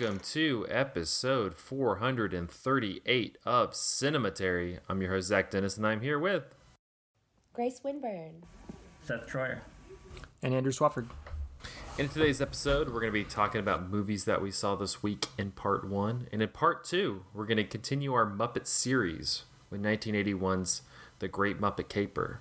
[0.00, 4.78] welcome to episode 438 of Cinematary.
[4.88, 6.54] I'm your host, Zach Dennis, and I'm here with
[7.52, 8.44] Grace Winburn.
[9.02, 9.58] Seth Troyer.
[10.42, 11.10] And Andrew Swafford.
[11.98, 15.26] In today's episode, we're going to be talking about movies that we saw this week
[15.36, 16.28] in part one.
[16.32, 20.80] And in part two, we're going to continue our Muppet series with 1981's
[21.18, 22.40] The Great Muppet Caper,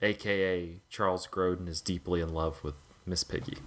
[0.00, 2.74] aka Charles Grodin is deeply in love with
[3.06, 3.58] Miss Piggy.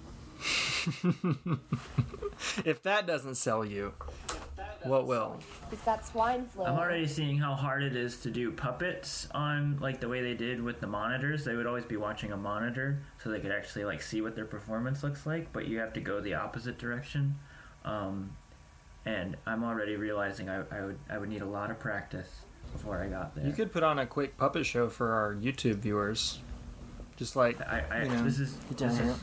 [2.66, 3.94] if that doesn't sell you,
[4.84, 5.40] what will?
[5.70, 6.66] He's got swine flu.
[6.66, 10.36] I'm already seeing how hard it is to do puppets on like the way they
[10.36, 11.44] did with the monitors.
[11.44, 14.46] They would always be watching a monitor so they could actually like see what their
[14.46, 17.36] performance looks like, but you have to go the opposite direction.
[17.84, 18.32] Um,
[19.06, 22.30] and I'm already realizing I, I would I would need a lot of practice
[22.72, 23.46] before I got there.
[23.46, 26.40] You could put on a quick puppet show for our YouTube viewers.
[27.16, 29.20] Just like I, I you know, this is this don't is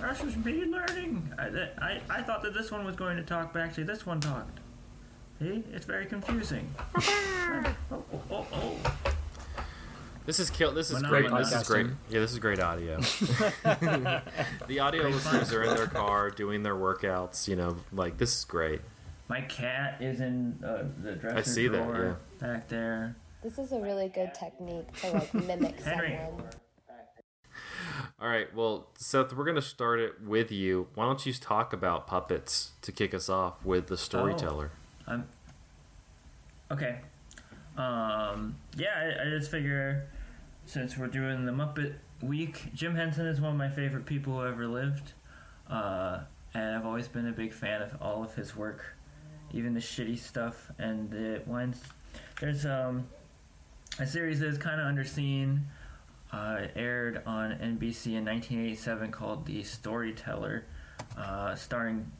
[0.00, 1.32] this was me learning.
[1.38, 4.04] I, that- I I thought that this one was going to talk, but actually this
[4.06, 4.60] one talked.
[5.40, 6.72] See, it's very confusing.
[6.96, 8.76] oh, oh, oh, oh.
[10.26, 10.72] This is kill.
[10.72, 11.30] This is Well, great.
[11.30, 11.66] now This is podcasting.
[11.68, 11.86] great.
[12.08, 12.98] Yeah, this is great audio.
[14.68, 15.58] the audio Great listeners fun.
[15.58, 17.46] are in their car doing their workouts.
[17.48, 18.80] You know, like this is great.
[19.28, 23.16] My cat is in uh, the dresser I see that, drawer back there.
[23.42, 26.18] This is a really good technique to like mimic Henry.
[26.24, 26.44] someone.
[28.20, 28.52] All right.
[28.54, 30.88] Well, Seth, we're gonna start it with you.
[30.94, 34.70] Why don't you talk about puppets to kick us off with the storyteller?
[35.06, 35.26] I'm
[36.70, 36.98] okay.
[37.76, 40.06] Um, yeah, I, I just figure
[40.66, 44.46] since we're doing the Muppet Week, Jim Henson is one of my favorite people who
[44.46, 45.12] ever lived,
[45.68, 46.20] uh,
[46.54, 48.96] and I've always been a big fan of all of his work,
[49.52, 50.70] even the shitty stuff.
[50.78, 51.80] And it winds
[52.40, 53.06] there's um,
[53.98, 55.60] a series that is kind of underseen.
[56.34, 60.64] Uh, it aired on NBC in 1987 called The Storyteller,
[61.16, 62.10] uh, starring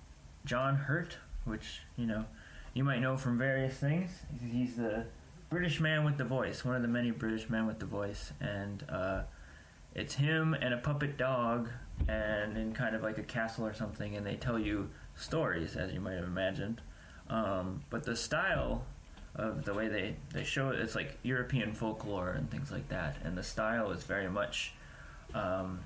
[0.44, 2.24] John Hurt, which you know
[2.74, 4.10] you might know from various things.
[4.52, 5.06] He's the
[5.50, 8.84] British man with the voice, one of the many British men with the voice, and
[8.88, 9.22] uh,
[9.96, 11.68] it's him and a puppet dog,
[12.06, 15.92] and in kind of like a castle or something, and they tell you stories, as
[15.92, 16.80] you might have imagined.
[17.28, 18.84] Um, but the style
[19.36, 23.16] of the way they, they show it, it's like European folklore and things like that,
[23.24, 24.72] and the style is very much
[25.34, 25.80] um,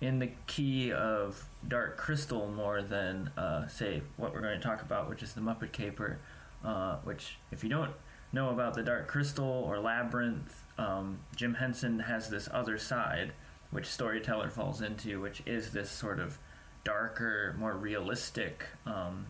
[0.00, 4.82] in the key of Dark Crystal more than, uh, say, what we're going to talk
[4.82, 6.18] about, which is the Muppet Caper.
[6.64, 7.90] Uh, which, if you don't
[8.32, 13.32] know about the Dark Crystal or Labyrinth, um, Jim Henson has this other side,
[13.72, 16.38] which Storyteller falls into, which is this sort of
[16.84, 19.26] darker, more realistic um,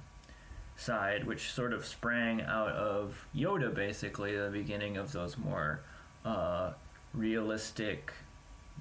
[0.76, 5.80] side, which sort of sprang out of Yoda, basically, the beginning of those more
[6.24, 6.72] uh,
[7.14, 8.12] realistic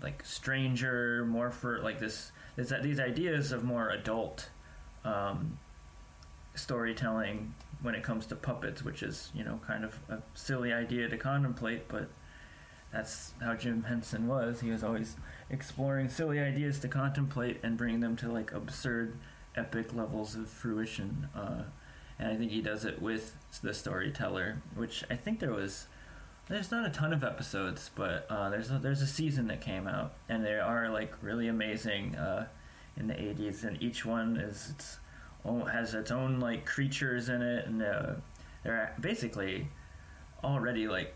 [0.02, 4.50] like stranger, more for like this, this these ideas of more adult
[5.06, 5.58] um,
[6.56, 11.08] storytelling when it comes to puppets, which is you know kind of a silly idea
[11.08, 12.08] to contemplate, but
[12.92, 14.60] that's how Jim Henson was.
[14.62, 15.16] He was always
[15.50, 19.18] exploring silly ideas to contemplate and bringing them to like absurd,
[19.56, 21.30] epic levels of fruition.
[21.36, 21.64] Uh,
[22.22, 25.88] and I think he does it with the storyteller, which I think there was
[26.48, 29.88] there's not a ton of episodes, but uh, there's a, there's a season that came
[29.88, 32.48] out, and they are like really amazing uh,
[32.98, 34.98] in the 80s, and each one is its
[35.46, 38.14] own, has its own like creatures in it, and uh,
[38.64, 39.68] they're basically
[40.44, 41.16] already like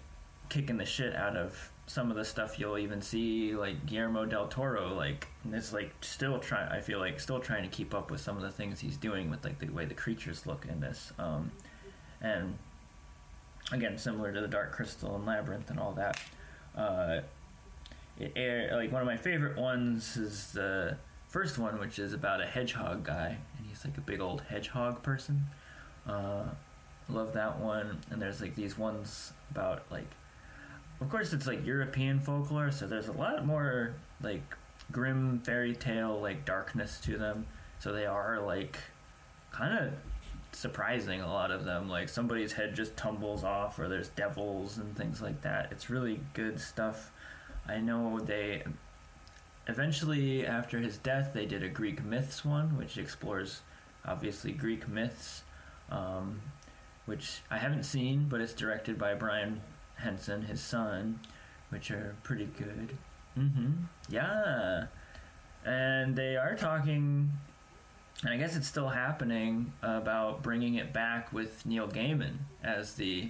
[0.50, 4.48] kicking the shit out of some of the stuff you'll even see like Guillermo del
[4.48, 8.22] Toro like is like still trying I feel like still trying to keep up with
[8.22, 11.14] some of the things he's doing with like the way the creatures look in this
[11.20, 11.52] um,
[12.22, 12.58] and
[13.72, 16.20] again similar to the Dark Crystal and Labyrinth and all that.
[16.76, 17.22] Uh,
[18.20, 20.98] it air, like one of my favorite ones is the
[21.28, 25.04] first one, which is about a hedgehog guy, and he's like a big old hedgehog
[25.04, 25.46] person.
[26.08, 26.46] Uh,
[27.10, 28.00] love that one.
[28.10, 30.10] And there's like these ones about like,
[31.02, 34.42] of course it's like European folklore, so there's a lot more like
[34.92, 37.46] grim fairy tale like darkness to them.
[37.80, 38.78] So they are like
[39.52, 39.94] kind of
[40.52, 41.90] surprising a lot of them.
[41.90, 45.70] Like somebody's head just tumbles off or there's devils and things like that.
[45.72, 47.12] It's really good stuff.
[47.68, 48.64] I know they
[49.68, 53.62] eventually after his death they did a greek myths one which explores
[54.06, 55.42] obviously greek myths
[55.90, 56.40] um,
[57.06, 59.60] which i haven't seen but it's directed by brian
[59.98, 61.20] henson his son
[61.70, 62.98] which are pretty good
[63.38, 63.72] mm-hmm
[64.10, 64.86] yeah
[65.66, 67.32] and they are talking
[68.24, 73.30] and I guess it's still happening about bringing it back with Neil Gaiman as the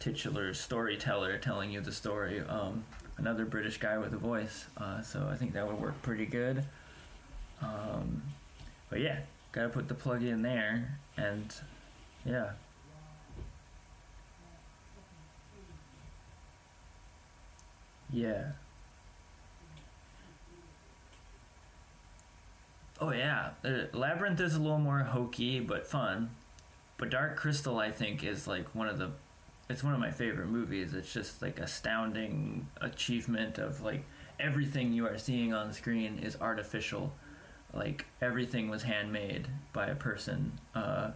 [0.00, 2.40] titular storyteller telling you the story.
[2.40, 2.84] Um,
[3.18, 4.66] another British guy with a voice.
[4.78, 6.64] Uh, so I think that would work pretty good.
[7.60, 8.22] Um,
[8.88, 9.20] but yeah,
[9.52, 11.52] gotta put the plug in there, and
[12.24, 12.50] yeah.
[18.12, 18.52] Yeah.
[23.00, 23.50] Oh yeah,
[23.92, 26.30] Labyrinth is a little more hokey but fun,
[26.96, 29.10] but Dark Crystal I think is like one of the,
[29.68, 30.94] it's one of my favorite movies.
[30.94, 34.04] It's just like astounding achievement of like
[34.40, 37.12] everything you are seeing on screen is artificial,
[37.72, 41.10] like everything was handmade by a person, uh,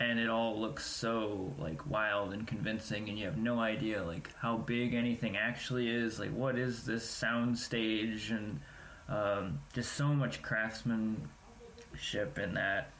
[0.00, 4.30] and it all looks so like wild and convincing, and you have no idea like
[4.38, 6.18] how big anything actually is.
[6.18, 8.60] Like what is this sound stage and
[9.08, 12.90] um, just so much craftsmanship in that.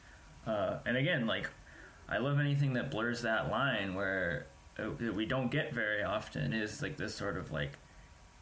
[0.46, 1.48] Uh, and again, like
[2.08, 4.46] I love anything that blurs that line where
[4.78, 7.72] uh, we don't get very often is like this sort of like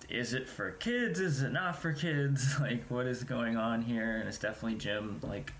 [0.08, 4.16] is it for kids is it not for kids like what is going on here
[4.16, 5.52] and it's definitely jim like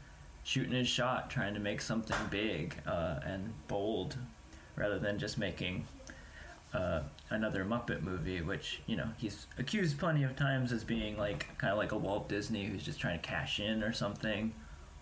[0.47, 4.17] shooting his shot trying to make something big uh, and bold
[4.77, 5.85] rather than just making
[6.73, 7.01] uh,
[7.31, 11.73] another Muppet movie, which you know he's accused plenty of times as being like kind
[11.73, 14.53] of like a Walt Disney who's just trying to cash in or something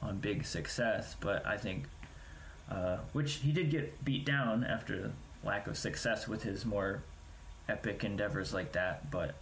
[0.01, 1.15] on big success.
[1.21, 1.85] But I think,
[2.71, 5.13] uh, which he did get beat down after
[5.45, 7.03] lack of success with his more
[7.69, 9.11] epic endeavors like that.
[9.11, 9.35] But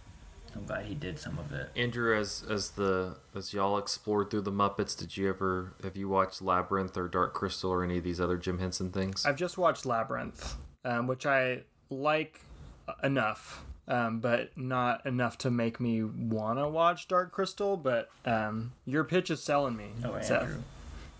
[0.55, 1.69] I'm glad he did some of it.
[1.75, 6.07] Andrew, as as the as y'all explored through the Muppets, did you ever have you
[6.09, 9.25] watched Labyrinth or Dark Crystal or any of these other Jim Henson things?
[9.25, 10.55] I've just watched Labyrinth,
[10.85, 12.41] um, which I like
[13.03, 17.75] enough, um, but not enough to make me want to watch Dark Crystal.
[17.77, 20.43] But um, your pitch is selling me, Oh, Seth.
[20.43, 20.61] Andrew,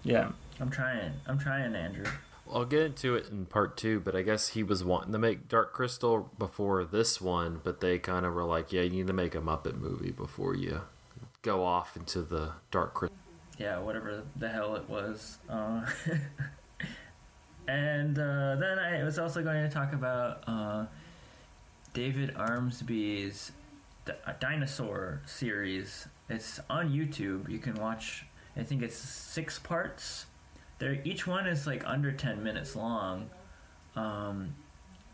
[0.03, 0.31] Yeah.
[0.59, 1.11] I'm trying.
[1.27, 2.05] I'm trying, Andrew.
[2.53, 5.47] I'll get into it in part two, but I guess he was wanting to make
[5.49, 9.13] Dark Crystal before this one, but they kind of were like, yeah, you need to
[9.13, 10.81] make a Muppet movie before you
[11.41, 13.17] go off into the Dark Crystal.
[13.57, 15.39] yeah, whatever the hell it was.
[15.49, 15.85] Uh,
[17.67, 20.85] and uh, then I was also going to talk about uh,
[21.93, 23.51] David Armsby's
[24.05, 26.07] D- a dinosaur series.
[26.29, 27.49] It's on YouTube.
[27.49, 28.25] You can watch.
[28.55, 30.27] I think it's six parts.
[30.79, 33.29] They're, each one is like under ten minutes long,
[33.95, 34.55] um,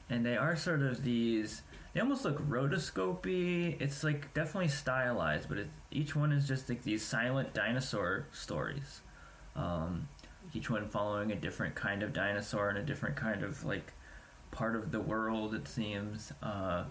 [0.10, 1.62] and they are sort of these.
[1.94, 3.80] They almost look rotoscopy.
[3.82, 5.60] It's like definitely stylized, but
[5.92, 9.02] each one is just like these silent dinosaur stories.
[9.56, 10.08] Um,
[10.54, 13.94] each one following a different kind of dinosaur and a different kind of like
[14.52, 15.54] part of the world.
[15.54, 16.86] It seems, uh,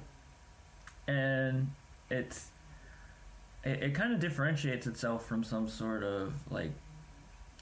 [1.07, 1.71] and
[2.11, 2.51] it's
[3.65, 6.73] it, it kind of differentiates itself from some sort of like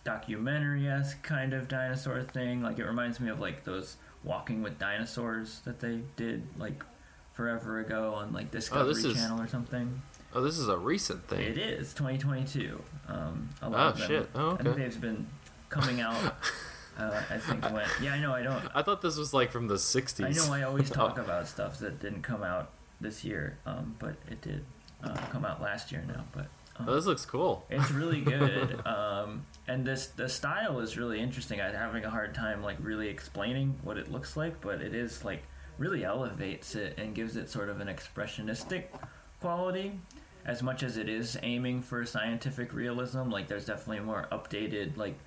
[0.06, 2.62] documentary esque kind of dinosaur thing.
[2.62, 6.82] Like it reminds me of like those Walking with Dinosaurs that they did like
[7.34, 10.00] forever ago on like Discovery is- Channel or something.
[10.34, 11.40] Oh, this is a recent thing.
[11.40, 12.82] It is 2022.
[13.08, 14.30] Um, a lot Oh, of them, shit.
[14.34, 15.26] Oh, I think they've been
[15.68, 16.16] coming out.
[16.98, 18.32] uh, I think when yeah, I know.
[18.32, 18.62] I don't.
[18.74, 20.24] I thought this was like from the 60s.
[20.24, 20.52] I know.
[20.52, 21.22] I always talk Oh.
[21.24, 22.70] about stuff that didn't come out
[23.00, 24.64] this year, um, but it did
[25.04, 26.24] uh, come out last year now.
[26.32, 26.46] But
[26.86, 27.64] Oh, this looks cool.
[27.70, 31.60] it's really good, um, and this the style is really interesting.
[31.60, 35.24] I'm having a hard time like really explaining what it looks like, but it is
[35.24, 35.42] like
[35.78, 38.84] really elevates it and gives it sort of an expressionistic
[39.40, 39.92] quality,
[40.44, 43.30] as much as it is aiming for scientific realism.
[43.30, 44.96] Like there's definitely more updated.
[44.96, 45.18] Like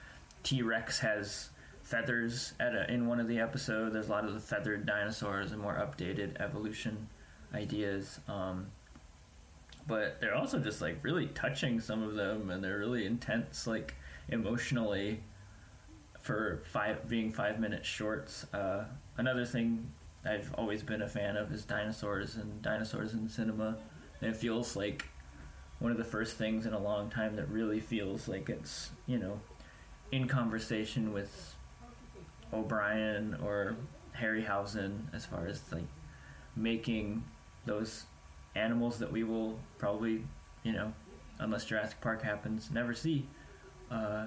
[0.43, 1.49] T Rex has
[1.83, 3.93] feathers at a, in one of the episodes.
[3.93, 7.07] There's a lot of the feathered dinosaurs and more updated evolution
[7.53, 8.19] ideas.
[8.27, 8.67] Um,
[9.89, 13.95] but they're also just like really touching some of them and they're really intense like
[14.29, 15.19] emotionally
[16.21, 18.45] for five being five minute shorts.
[18.53, 18.85] Uh,
[19.17, 19.91] another thing
[20.25, 23.75] i've always been a fan of is dinosaurs and dinosaurs in cinema.
[24.21, 25.05] And it feels like
[25.79, 29.17] one of the first things in a long time that really feels like it's you
[29.17, 29.39] know
[30.11, 31.55] in conversation with
[32.53, 33.75] o'brien or
[34.15, 35.87] harryhausen as far as like
[36.55, 37.23] making
[37.65, 38.03] those
[38.55, 40.23] animals that we will probably,
[40.63, 40.93] you know,
[41.39, 43.25] unless Jurassic Park happens, never see,
[43.91, 44.25] uh,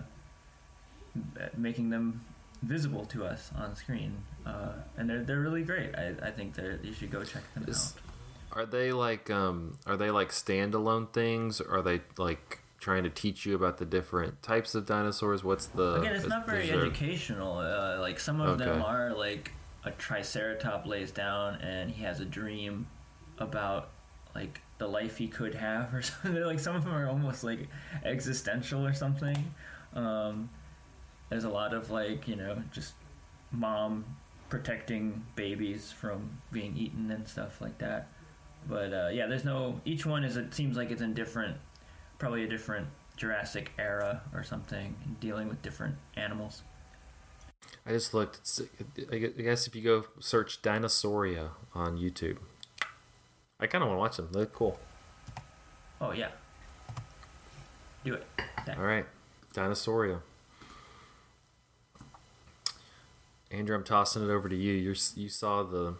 [1.57, 2.25] making them
[2.62, 4.17] visible to us on screen.
[4.47, 5.95] Uh, and they're, they're really great.
[5.95, 8.02] I, I think they're, you should go check them Is- out.
[8.55, 11.59] Are they like um are they like standalone things?
[11.62, 15.43] Or are they like trying to teach you about the different types of dinosaurs?
[15.43, 17.57] What's the Again, it's not very there- educational.
[17.61, 19.52] Uh, like some of them are like
[19.87, 22.88] a triceratop lays down and he has a dream
[23.38, 23.88] about
[24.34, 26.42] like the life he could have or something.
[26.42, 27.68] Like some of them are almost like
[28.04, 29.52] existential or something.
[29.94, 30.48] Um,
[31.28, 32.94] there's a lot of like you know just
[33.50, 34.04] mom
[34.48, 38.08] protecting babies from being eaten and stuff like that.
[38.68, 39.80] But uh, yeah, there's no.
[39.84, 40.36] Each one is.
[40.36, 41.56] It seems like it's in different,
[42.18, 42.86] probably a different
[43.16, 46.62] Jurassic era or something, dealing with different animals.
[47.86, 48.60] I just looked.
[49.10, 52.38] I guess if you go search Dinosauria on YouTube,
[53.62, 54.28] I kind of want to watch them.
[54.33, 54.78] They look cool.
[56.00, 56.28] Oh yeah.
[58.04, 58.26] Do it.
[58.66, 59.07] That- All right,
[59.54, 60.21] Dinosauria.
[63.50, 64.73] Andrew, I'm tossing it over to you.
[64.73, 65.95] You're you saw the.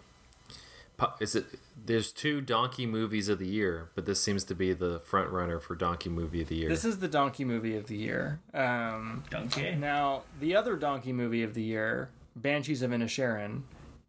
[1.21, 1.47] Is it?
[1.85, 5.59] There's two donkey movies of the year, but this seems to be the front runner
[5.59, 6.69] for donkey movie of the year.
[6.69, 8.41] This is the donkey movie of the year.
[8.55, 9.75] Um, Donkey.
[9.75, 13.63] now, the other donkey movie of the year, Banshees of Inisherin,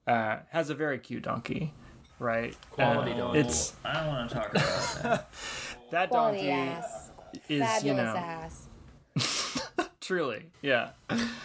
[0.05, 1.73] uh, has a very cute donkey,
[2.19, 2.55] right?
[2.71, 3.39] Quality Uh, donkey.
[3.39, 5.29] It's I don't want to talk about that.
[5.91, 7.11] that Quality donkey ass.
[7.49, 8.67] is Fabulous you know ass.
[10.01, 10.89] truly yeah.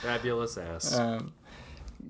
[0.02, 0.96] Fabulous ass.
[0.98, 1.32] Um,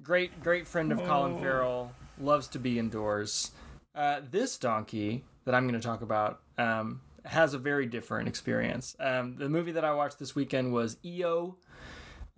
[0.03, 1.93] great, great friend of Colin Farrell.
[2.21, 3.53] Loves to be indoors.
[3.95, 8.97] Uh, this donkey that I'm going to talk about um, has a very different experience.
[8.99, 11.57] Um, the movie that I watched this weekend was EO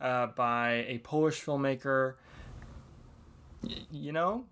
[0.00, 2.14] uh, by a Polish filmmaker.
[3.62, 4.44] Y- you know,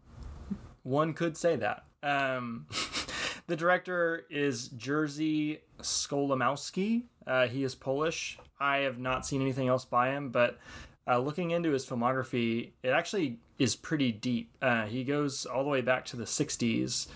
[0.88, 1.85] one could say that.
[2.02, 2.66] Um,
[3.47, 7.04] the director is Jerzy Skolimowski.
[7.26, 8.38] Uh, he is Polish.
[8.59, 10.59] I have not seen anything else by him, but
[11.07, 14.50] uh, looking into his filmography, it actually is pretty deep.
[14.62, 17.09] Uh, he goes all the way back to the 60s,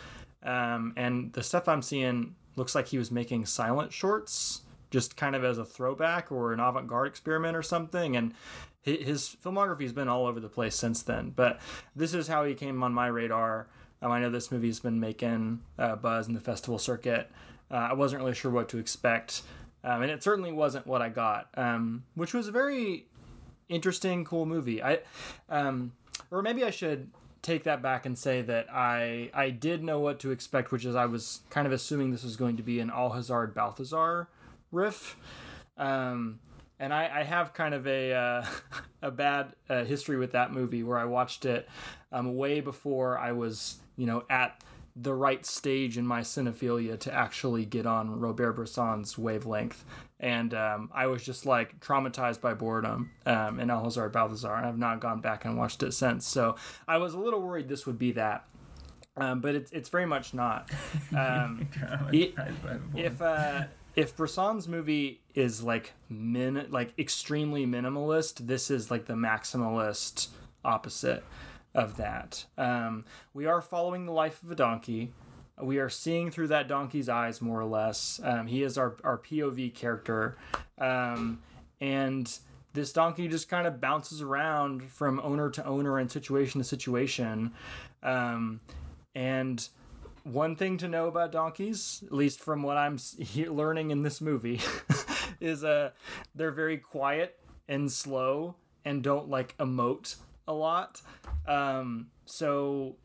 [0.43, 5.35] um, and the stuff I'm seeing looks like he was making silent shorts, just kind
[5.35, 8.17] of as a throwback or an avant garde experiment or something.
[8.17, 8.35] And
[8.83, 11.33] his filmography has been all over the place since then.
[11.35, 11.61] But
[11.95, 13.69] this is how he came on my radar.
[14.01, 17.31] Um, I know this movie's been making uh, buzz in the festival circuit.
[17.71, 19.43] Uh, I wasn't really sure what to expect,
[19.85, 23.07] um, and it certainly wasn't what I got, um, which was a very
[23.69, 24.83] interesting, cool movie.
[24.83, 24.99] I,
[25.49, 25.93] um,
[26.31, 27.11] or maybe I should
[27.41, 30.95] take that back and say that I I did know what to expect, which is
[30.95, 34.29] I was kind of assuming this was going to be an Au Hasard Balthazar
[34.71, 35.17] riff.
[35.77, 36.41] Um,
[36.83, 38.47] and I, I have kind of a uh,
[39.03, 41.69] a bad uh, history with that movie where I watched it
[42.11, 44.63] um, way before I was you know at
[44.95, 49.85] the right stage in my cinephilia to actually get on Robert Bresson's wavelength,
[50.21, 54.67] and um, I was just like traumatized by boredom um, in Au Hasard Balthazar, and
[54.67, 56.27] I've not gone back and watched it since.
[56.27, 58.45] So I was a little worried this would be that.
[59.17, 60.71] Um, but it's it's very much not.
[61.17, 61.69] Um,
[62.13, 62.35] It-
[62.95, 69.15] if uh if Bresson's movie is like min like extremely minimalist, this is like the
[69.15, 70.29] maximalist
[70.65, 71.25] opposite
[71.75, 72.45] of that.
[72.57, 75.13] Um, we are following the life of a donkey.
[75.61, 78.21] We are seeing through that donkey's eyes more or less.
[78.23, 80.37] Um, he is our our POV character,
[80.79, 81.41] um,
[81.81, 82.39] and
[82.73, 87.53] this donkey just kind of bounces around from owner to owner and situation to situation.
[88.03, 88.61] Um,
[89.15, 89.69] and
[90.25, 92.99] one thing to know about donkeys, at least from what I'm
[93.35, 94.61] learning in this movie,
[95.41, 95.91] is uh
[96.35, 97.39] they're very quiet
[97.69, 100.17] and slow and don't like emote
[100.49, 101.01] a lot.
[101.47, 102.97] Um, so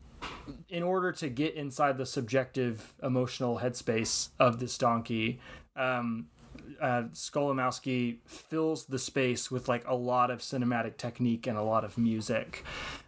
[0.69, 5.39] in order to get inside the subjective emotional headspace of this donkey,
[5.75, 6.27] um,
[6.81, 11.83] uh, Skolimowski fills the space with like a lot of cinematic technique and a lot
[11.83, 12.63] of music.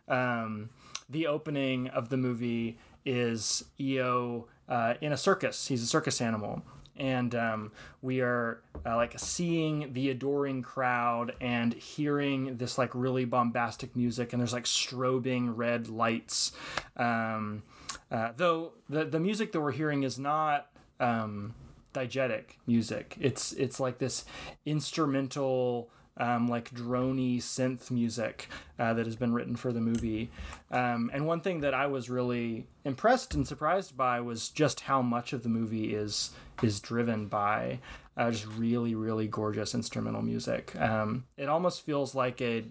[0.07, 0.69] Um,
[1.09, 2.77] the opening of the movie
[3.09, 5.67] is EO uh, in a circus.
[5.67, 6.61] He's a circus animal.
[6.95, 13.23] And um, we are uh, like seeing the adoring crowd and hearing this like really
[13.23, 16.51] bombastic music, and there's like strobing red lights.
[16.97, 17.63] Um,
[18.11, 20.67] uh, though the the music that we're hearing is not
[20.99, 21.55] um,
[21.93, 23.15] diegetic music.
[23.17, 24.25] It's it's like this
[24.65, 25.89] instrumental,
[26.19, 28.47] um, like drony synth music
[28.77, 30.29] uh, that has been written for the movie.
[30.69, 35.01] Um, and one thing that I was really impressed and surprised by was just how
[35.01, 37.79] much of the movie is is driven by
[38.17, 40.79] uh, just really really gorgeous instrumental music.
[40.79, 42.65] Um, it almost feels like a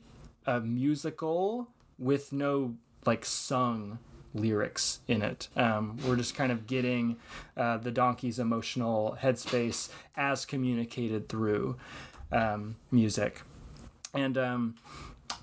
[0.46, 2.74] a musical with no
[3.06, 3.98] like sung
[4.34, 5.48] lyrics in it.
[5.56, 7.16] Um, we're just kind of getting
[7.56, 11.76] uh, the donkey's emotional headspace as communicated through
[12.32, 13.42] um, music,
[14.14, 14.74] and um,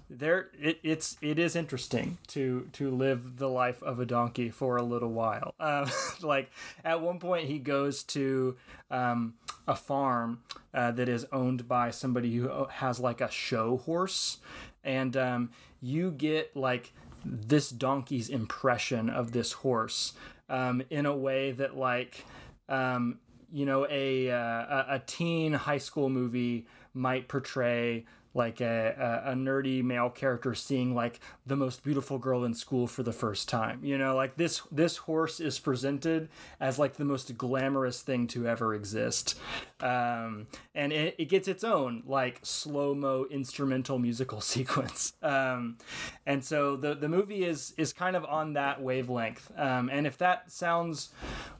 [0.10, 4.78] there it, it's it is interesting to to live the life of a donkey for
[4.78, 5.54] a little while.
[5.60, 5.90] Um,
[6.22, 6.52] like
[6.84, 8.56] at one point, he goes to
[8.92, 9.36] um,
[9.68, 10.42] a farm
[10.74, 14.38] uh, that is owned by somebody who has like a show horse,
[14.84, 15.50] and um,
[15.82, 16.94] you get like
[17.26, 20.14] this donkey's impression of this horse
[20.50, 22.24] um, in a way that like
[22.70, 23.20] um,
[23.56, 29.34] you know a, uh, a teen high school movie might portray like a, a, a
[29.34, 33.80] nerdy male character seeing like the most beautiful girl in school for the first time.
[33.82, 36.28] You know, like this this horse is presented
[36.60, 39.40] as like the most glamorous thing to ever exist,
[39.80, 45.14] um, and it, it gets its own like slow mo instrumental musical sequence.
[45.24, 45.78] Um,
[46.26, 49.50] and so the the movie is is kind of on that wavelength.
[49.58, 51.10] Um, and if that sounds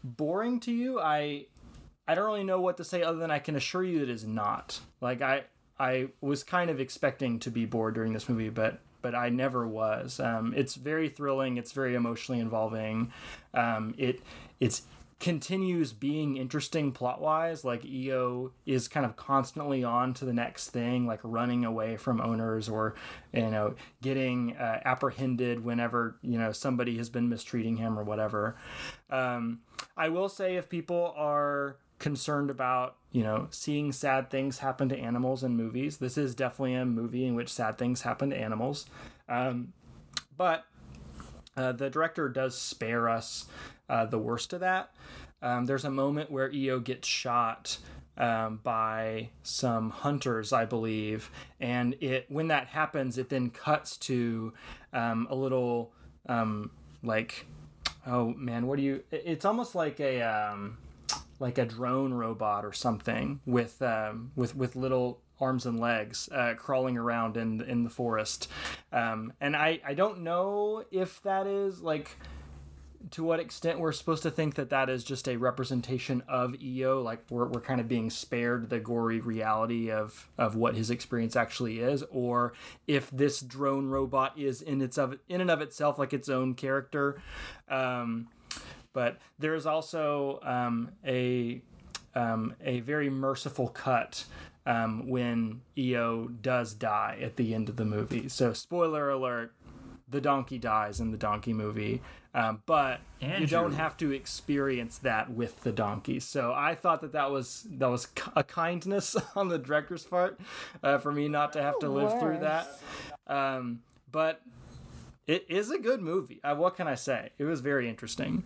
[0.04, 1.46] boring to you, I
[2.08, 4.26] I don't really know what to say other than I can assure you it is
[4.26, 4.80] not.
[5.02, 5.44] Like I
[5.80, 9.68] I was kind of expecting to be bored during this movie, but but I never
[9.68, 10.20] was.
[10.20, 11.58] Um, it's very thrilling.
[11.58, 13.12] It's very emotionally involving.
[13.54, 14.22] Um, it
[14.60, 14.84] it's
[15.20, 17.64] continues being interesting plot wise.
[17.64, 22.20] Like EO is kind of constantly on to the next thing, like running away from
[22.20, 22.96] owners or
[23.34, 28.56] you know getting uh, apprehended whenever you know somebody has been mistreating him or whatever.
[29.10, 29.60] Um,
[29.96, 34.98] I will say if people are concerned about you know seeing sad things happen to
[34.98, 35.98] animals in movies.
[35.98, 38.86] This is definitely a movie in which sad things happen to animals.
[39.30, 39.74] Um,
[40.38, 40.66] but
[41.56, 43.46] uh, the director does spare us
[43.90, 44.92] uh, the worst of that.
[45.42, 47.78] Um, there's a moment where eo gets shot
[48.18, 51.30] um, by some hunters i believe.
[51.60, 54.54] And it when that happens it then cuts to
[54.94, 55.92] um, a little
[56.28, 56.72] um,
[57.04, 57.46] like
[58.08, 60.78] oh man what do you it's almost like a um,
[61.40, 66.54] like a drone robot or something with um, with with little arms and legs uh,
[66.58, 68.50] crawling around in in the forest.
[68.92, 72.18] Um, and I I don't know if that is like
[73.12, 77.02] to what extent we're supposed to think that that is just a representation of EO,
[77.02, 81.36] like we're, we're kind of being spared the gory reality of, of what his experience
[81.36, 82.54] actually is, or
[82.88, 86.54] if this drone robot is in its of in and of itself like its own
[86.56, 87.22] character.
[87.70, 88.28] Um,
[88.96, 91.62] but there is also um, a
[92.16, 94.24] um, a very merciful cut
[94.66, 98.30] um, when EO does die at the end of the movie.
[98.30, 99.54] So spoiler alert:
[100.08, 102.02] the donkey dies in the donkey movie,
[102.34, 106.22] um, but you don't have to experience that with the donkey.
[106.22, 110.40] So I thought that that was that was a kindness on the director's part
[110.82, 112.80] uh, for me not to have to live through that.
[113.28, 114.42] Um, but
[115.28, 116.40] it is a good movie.
[116.44, 117.32] Uh, what can I say?
[117.38, 118.44] It was very interesting.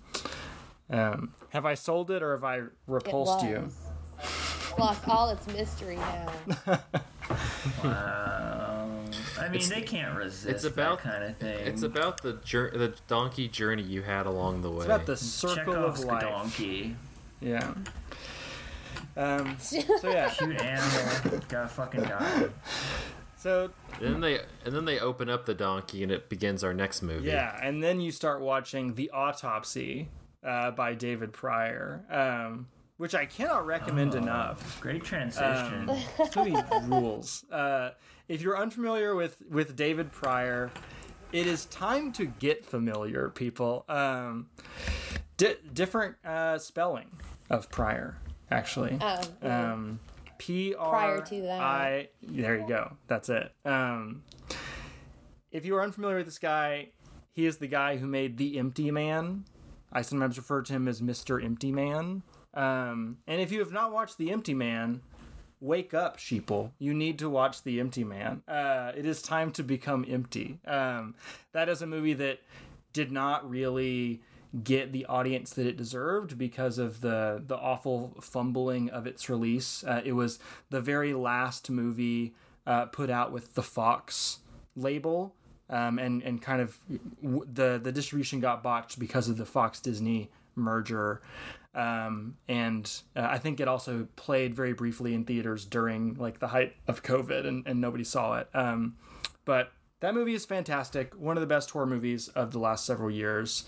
[0.90, 3.50] Um, have I sold it or have I repulsed was.
[3.50, 3.70] you?
[4.78, 6.32] Lost all its mystery now.
[7.84, 9.06] Um,
[9.40, 11.68] I mean, they can't resist It's about that kind of thing.
[11.68, 14.78] It's about the jour- the donkey journey you had along the way.
[14.78, 16.22] It's about the circle of life.
[16.22, 16.96] donkey.
[17.40, 17.74] Yeah.
[19.16, 19.78] Um, so
[20.10, 20.30] yeah.
[20.38, 21.40] Cute animal.
[21.50, 22.48] Gotta fucking die.
[23.38, 23.70] So
[24.02, 27.02] and then they and then they open up the donkey and it begins our next
[27.02, 27.28] movie.
[27.28, 30.10] yeah, and then you start watching The Autopsy
[30.44, 34.80] uh, by David Pryor, um, which I cannot recommend enough.
[34.82, 35.90] Great transition.
[35.90, 37.46] Um, this movie rules.
[37.52, 37.92] Uh,
[38.28, 40.72] if you're unfamiliar with with David Pryor,
[41.32, 43.86] it is time to get familiar, people.
[43.90, 44.48] Um,
[45.38, 47.10] di- different uh, spelling
[47.50, 48.18] of Pryor,
[48.52, 48.98] actually.
[49.02, 49.72] Oh, yeah.
[49.74, 50.00] Um,
[50.38, 51.60] P R Prior to that.
[51.62, 52.10] I.
[52.22, 52.94] There you go.
[53.08, 53.52] That's it.
[53.66, 54.24] Um,
[55.52, 56.90] if you are unfamiliar with this guy,
[57.32, 59.46] he is the guy who made The Empty Man.
[59.92, 61.44] I sometimes refer to him as Mr.
[61.44, 62.24] Empty Man.
[62.54, 65.02] Um, and if you have not watched The Empty Man,
[65.60, 66.72] wake up, sheeple.
[66.80, 68.44] You need to watch The Empty Man.
[68.48, 70.60] Uh, it is time to become empty.
[70.66, 71.16] Um,
[71.52, 72.40] that is a movie that
[72.94, 74.22] did not really
[74.64, 79.84] get the audience that it deserved because of the the awful fumbling of its release.
[79.84, 82.34] Uh, it was the very last movie
[82.66, 84.40] uh, put out with the Fox
[84.76, 85.36] label,
[85.70, 86.78] um, and and kind of
[87.22, 91.22] w- the the distribution got botched because of the Fox Disney merger.
[91.76, 96.48] Um, and uh, I think it also played very briefly in theaters during like the
[96.48, 98.50] height of COVID, and, and nobody saw it.
[98.54, 98.96] Um,
[99.46, 101.14] but that movie is fantastic.
[101.14, 103.66] One of the best horror movies of the last several years.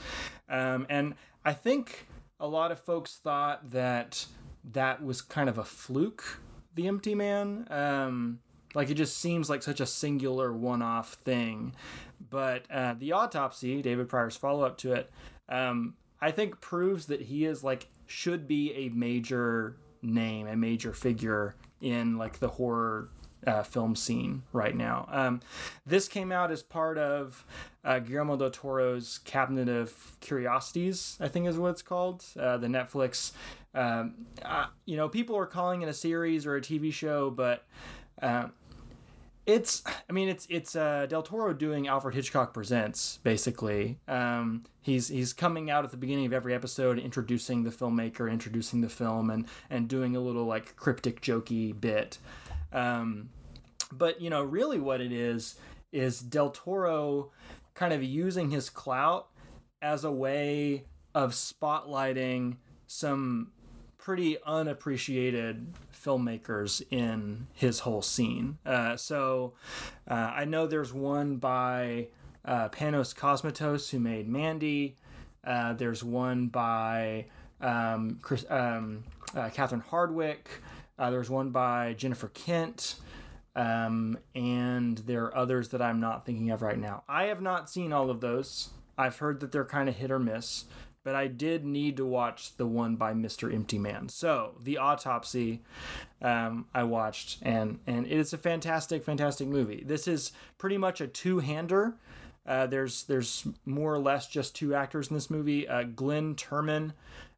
[0.49, 2.07] Um, and I think
[2.39, 4.25] a lot of folks thought that
[4.71, 6.39] that was kind of a fluke,
[6.75, 7.67] The Empty Man.
[8.73, 11.73] Like it just seems like such a singular one off thing.
[12.29, 15.11] But uh, The Autopsy, David Pryor's follow up to it,
[15.49, 20.93] um, I think proves that he is like, should be a major name, a major
[20.93, 23.09] figure in like the horror
[23.45, 25.07] uh, film scene right now.
[25.11, 25.41] Um,
[25.85, 27.43] this came out as part of
[27.83, 32.23] uh, Guillermo del Toro's Cabinet of Curiosities, I think is what it's called.
[32.39, 33.31] Uh, the Netflix,
[33.73, 37.65] um, uh, you know, people are calling it a series or a TV show, but
[38.21, 38.51] um,
[39.45, 43.97] it's i mean it's it's uh del toro doing alfred hitchcock presents basically.
[44.07, 48.81] Um he's he's coming out at the beginning of every episode introducing the filmmaker introducing
[48.81, 52.17] the film and and doing a little like cryptic jokey bit.
[52.71, 53.29] Um
[53.91, 55.55] but you know, really, what it is
[55.91, 57.31] is Del Toro
[57.73, 59.27] kind of using his clout
[59.81, 63.51] as a way of spotlighting some
[64.01, 68.57] pretty unappreciated filmmakers in his whole scene.
[68.65, 69.53] Uh, so
[70.09, 72.07] uh, I know there's one by
[72.43, 74.95] uh, Panos Cosmatos who made Mandy.
[75.43, 77.25] Uh, there's one by
[77.61, 79.03] um, Chris, um,
[79.35, 80.47] uh, Catherine Hardwicke.
[80.97, 82.95] Uh, there's one by Jennifer Kent.
[83.55, 87.03] Um, and there are others that I'm not thinking of right now.
[87.07, 88.69] I have not seen all of those.
[88.97, 90.65] I've heard that they're kind of hit or miss
[91.03, 93.53] but I did need to watch the one by Mr.
[93.53, 94.09] Empty Man.
[94.09, 95.61] So the autopsy,
[96.21, 99.83] um, I watched, and and it is a fantastic, fantastic movie.
[99.85, 101.95] This is pretty much a two-hander.
[102.45, 105.67] Uh, there's there's more or less just two actors in this movie.
[105.67, 106.93] Uh, Glynn Turman,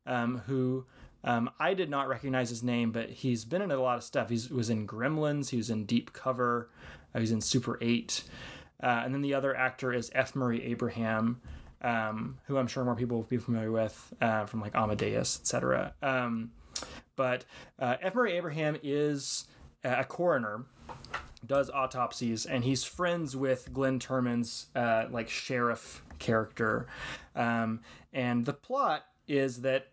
[0.06, 0.86] um, who
[1.24, 4.30] um, I did not recognize his name, but he's been in a lot of stuff.
[4.30, 5.50] He was in Gremlins.
[5.50, 6.70] He was in Deep Cover.
[7.16, 8.24] Uh, he's in Super Eight.
[8.82, 10.36] Uh, and then the other actor is F.
[10.36, 11.40] Murray Abraham,
[11.84, 15.94] um, who I'm sure more people will be familiar with uh, from like Amadeus, etc.
[16.02, 16.52] Um,
[17.16, 17.46] but
[17.80, 18.16] uh, F.
[18.16, 19.46] Murray Abraham is
[19.84, 20.66] a coroner,
[21.46, 26.88] does autopsies, and he's friends with Glynn Turman's uh, like sheriff character.
[27.36, 27.82] Um,
[28.14, 29.88] and the plot is that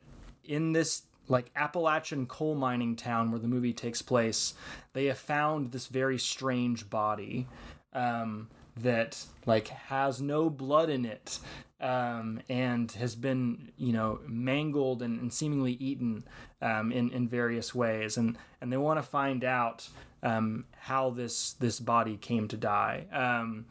[0.44, 4.54] in this like Appalachian coal mining town where the movie takes place,
[4.92, 7.46] they have found this very strange body.
[7.92, 11.38] Um, that like has no blood in it
[11.80, 16.24] um, and has been you know mangled and, and seemingly eaten
[16.62, 19.88] um, in in various ways, and and they want to find out
[20.22, 23.06] um, how this this body came to die.
[23.12, 23.66] Um,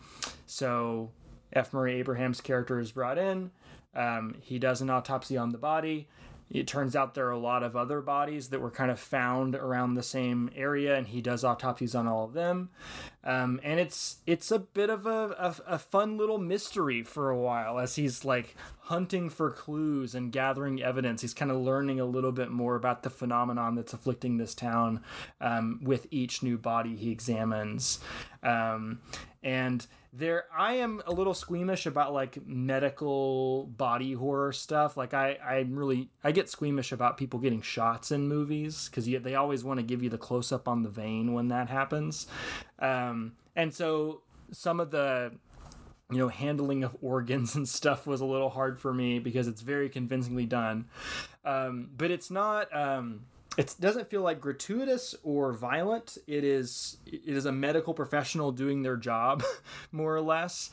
[0.46, 1.12] so
[1.54, 1.74] F.
[1.74, 3.52] Murray Abraham's character is brought in.
[3.96, 6.08] Um, he does an autopsy on the body
[6.50, 9.56] it turns out there are a lot of other bodies that were kind of found
[9.56, 12.70] around the same area, and he does autopsies on all of them.
[13.24, 15.36] Um, and it's it's a bit of a,
[15.68, 20.32] a, a, fun little mystery for a while as he's like hunting for clues and
[20.32, 21.22] gathering evidence.
[21.22, 25.02] He's kind of learning a little bit more about the phenomenon that's afflicting this town
[25.42, 28.00] um, with each new body he examines.
[28.42, 29.02] Um,
[29.44, 34.98] and there i am a little squeamish about like medical body horror stuff.
[34.98, 39.36] Like i i'm really i get squeamish about people getting shots in movies because they
[39.36, 42.28] always want to give you the close-up on the vein when that happens.
[42.80, 45.32] Um, and so some of the
[46.12, 49.62] you know handling of organs and stuff was a little hard for me because it's
[49.62, 50.86] very convincingly done.
[51.46, 53.22] Um, but it's not um,
[53.58, 56.18] it doesn't feel like gratuitous or violent.
[56.28, 59.44] It is it is a medical professional doing their job,
[59.92, 60.70] more or less.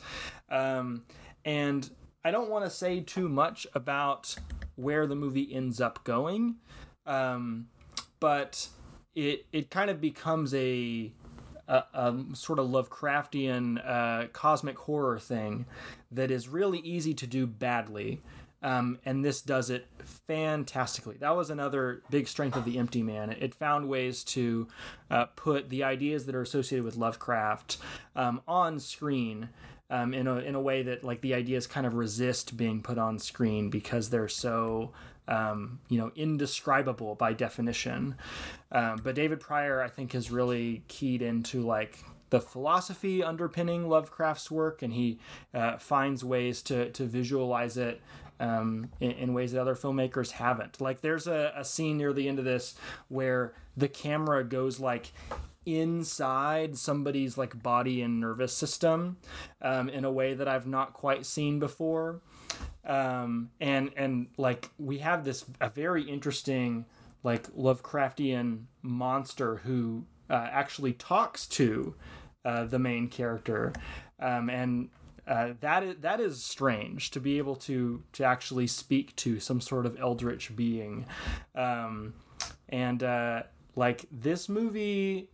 [0.49, 1.03] Um,
[1.43, 1.89] and
[2.23, 4.35] I don't want to say too much about
[4.75, 6.55] where the movie ends up going,
[7.05, 7.67] um,
[8.19, 8.69] but
[9.15, 11.11] it it kind of becomes a
[11.67, 15.65] a, a, sort of Lovecraftian uh, cosmic horror thing
[16.11, 18.21] that is really easy to do badly.
[18.63, 19.87] Um, and this does it
[20.27, 21.17] fantastically.
[21.19, 23.31] That was another big strength of The Empty Man.
[23.31, 24.67] It found ways to
[25.11, 27.77] uh, put the ideas that are associated with Lovecraft
[28.15, 29.49] um, on screen
[29.89, 32.97] um, in, a, in a way that like the ideas kind of resist being put
[32.97, 34.91] on screen because they're so
[35.27, 38.15] um, you know indescribable by definition.
[38.71, 44.51] Um, but David Pryor, I think, has really keyed into like the philosophy underpinning Lovecraft's
[44.51, 45.19] work, and he
[45.53, 48.01] uh, finds ways to to visualize it
[48.39, 50.79] um, in, in, ways that other filmmakers haven't.
[50.79, 52.75] Like there's a, a scene near the end of this
[53.07, 55.11] where the camera goes like
[55.65, 59.17] inside somebody's like body and nervous system
[59.61, 62.21] um, in a way that I've not quite seen before.
[62.85, 66.85] Um, and and like we have this a very interesting
[67.23, 71.95] like Lovecraftian monster who uh, actually talks to
[72.47, 73.73] uh, the main character,
[74.21, 74.89] um, and
[75.27, 79.59] uh, that is that is strange to be able to to actually speak to some
[79.59, 81.05] sort of eldritch being,
[81.55, 82.13] um,
[82.69, 83.43] and uh,
[83.75, 85.29] like this movie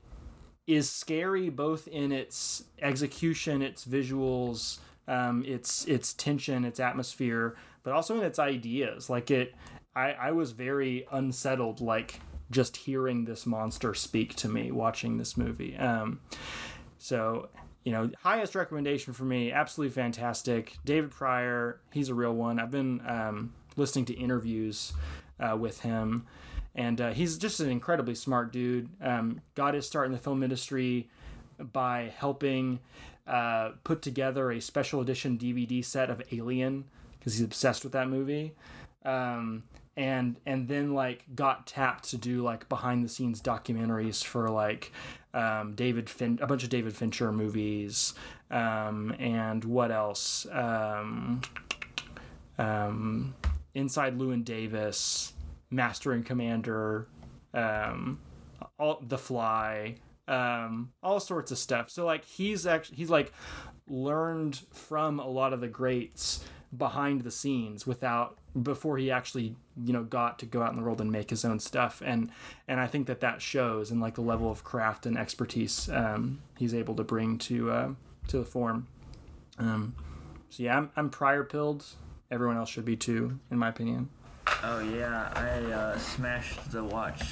[0.65, 7.93] is scary both in its execution, its visuals, um, its its tension, its atmosphere, but
[7.93, 9.07] also in its ideas.
[9.07, 9.53] Like it,
[9.95, 15.37] I I was very unsettled, like just hearing this monster speak to me watching this
[15.37, 15.77] movie.
[15.77, 16.19] Um,
[17.03, 17.49] so
[17.83, 20.77] you know, highest recommendation for me, absolutely fantastic.
[20.85, 22.57] David Pryor, he's a real one.
[22.57, 24.93] I've been um, listening to interviews
[25.37, 26.25] uh, with him,
[26.75, 28.87] and uh, he's just an incredibly smart dude.
[29.01, 31.09] Um, got his start in the film industry
[31.73, 32.79] by helping
[33.27, 36.85] uh, put together a special edition DVD set of Alien
[37.19, 38.53] because he's obsessed with that movie.
[39.03, 39.63] Um,
[39.95, 44.91] and and then like got tapped to do like behind the scenes documentaries for like
[45.33, 48.13] um, David fin- a bunch of David Fincher movies,
[48.51, 50.45] um, and what else?
[50.51, 51.41] Um,
[52.57, 53.35] um,
[53.73, 55.33] Inside Llewyn Davis,
[55.71, 57.07] Master and Commander,
[57.53, 58.19] um,
[58.77, 59.95] all The Fly,
[60.27, 61.89] all sorts of stuff.
[61.89, 63.33] So like he's actually he's like
[63.87, 69.91] learned from a lot of the greats behind the scenes without before he actually you
[69.93, 72.29] know got to go out in the world and make his own stuff and
[72.67, 76.39] and i think that that shows in like the level of craft and expertise um,
[76.57, 77.89] he's able to bring to uh,
[78.27, 78.85] to the form
[79.57, 79.95] um,
[80.51, 81.83] so yeah i'm, I'm Pryor pilled
[82.29, 84.09] everyone else should be too in my opinion
[84.61, 87.23] Oh yeah, I uh, smashed the watch,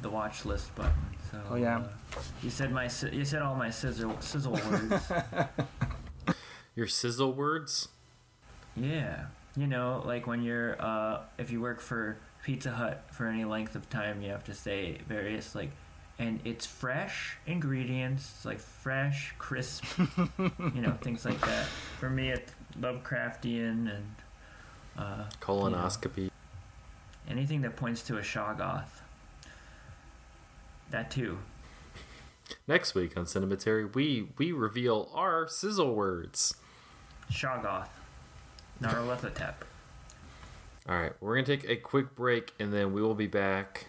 [0.00, 0.92] the watch list button.
[1.30, 1.78] So, Oh, yeah.
[1.80, 5.12] uh, you said my you said all my sizzle sizzle words.
[6.74, 7.88] Your sizzle words?
[8.76, 9.26] yeah,
[9.56, 13.74] you know, like when you're uh, if you work for Pizza Hut for any length
[13.74, 15.70] of time, you have to say various like,
[16.18, 19.84] and it's fresh ingredients, it's like fresh, crisp,
[20.38, 21.66] you know, things like that.
[21.98, 24.14] For me, it's Lovecraftian and
[24.98, 26.30] uh, Colonoscopy.
[27.28, 29.00] anything that points to a Shoggoth.
[30.90, 31.38] That too.
[32.66, 36.54] Next week on Cinematary, we we reveal our sizzle words.
[37.30, 37.88] Shoggoth.
[38.82, 39.54] Nyarlathotep.
[40.88, 43.86] All right, we're gonna take a quick break, and then we will be back,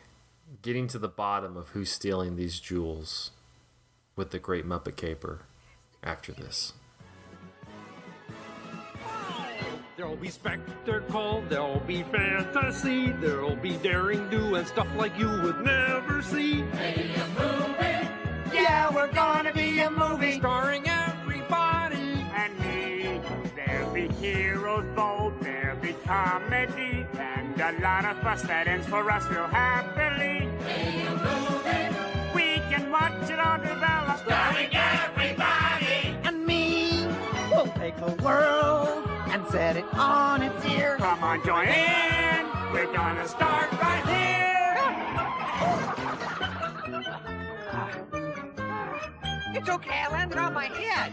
[0.61, 3.31] getting to the bottom of who's stealing these jewels,
[4.15, 5.41] with the Great Muppet Caper.
[6.05, 6.73] After this.
[9.95, 15.61] There'll be spectacle, there'll be fantasy, there'll be daring do and stuff like you would
[15.61, 16.65] never see.
[18.51, 20.39] Yeah, we're gonna be a movie.
[20.39, 20.89] Starring
[24.23, 29.47] heroes bold, there'll be comedy, and a lot of fuss that ends for us real
[29.47, 30.47] happily.
[32.33, 34.19] We can watch it all develop.
[34.19, 36.15] Starring everybody.
[36.23, 37.05] and me
[37.51, 40.95] We'll take the world and set it on its ear.
[40.99, 42.45] Come on, join in.
[42.71, 44.77] We're gonna start right here.
[49.53, 51.11] It's okay, I landed on my head.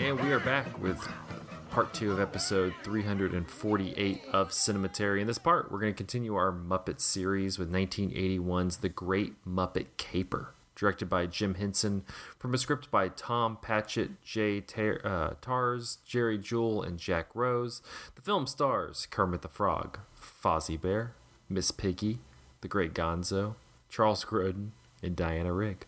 [0.00, 1.00] And we are back with
[1.70, 5.20] part two of episode 348 of Cinematary.
[5.20, 9.86] In this part, we're going to continue our Muppet series with 1981's The Great Muppet
[9.96, 12.04] Caper, directed by Jim Henson,
[12.38, 17.80] from a script by Tom Patchett, Jay Tar- uh, Tars, Jerry Juhl, and Jack Rose.
[18.14, 21.14] The film stars Kermit the Frog, Fozzie Bear,
[21.48, 22.18] Miss Piggy,
[22.60, 23.54] The Great Gonzo,
[23.88, 24.70] Charles Grodin,
[25.02, 25.86] and Diana Rigg.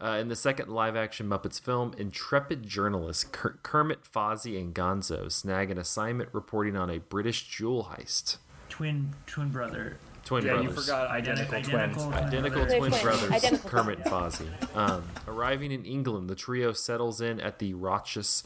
[0.00, 5.30] Uh, in the second live action Muppets film, intrepid journalists Ker- Kermit, Fozzie, and Gonzo
[5.30, 8.36] snag an assignment reporting on a British jewel heist.
[8.68, 9.96] Twin twin brother.
[10.24, 10.84] Twin yeah you brothers.
[10.84, 14.76] forgot identical, twins Identical They're twin brothers, Identical Kermit and Fozzie.
[14.76, 18.44] Um, arriving in England, the trio settles in at the Rochus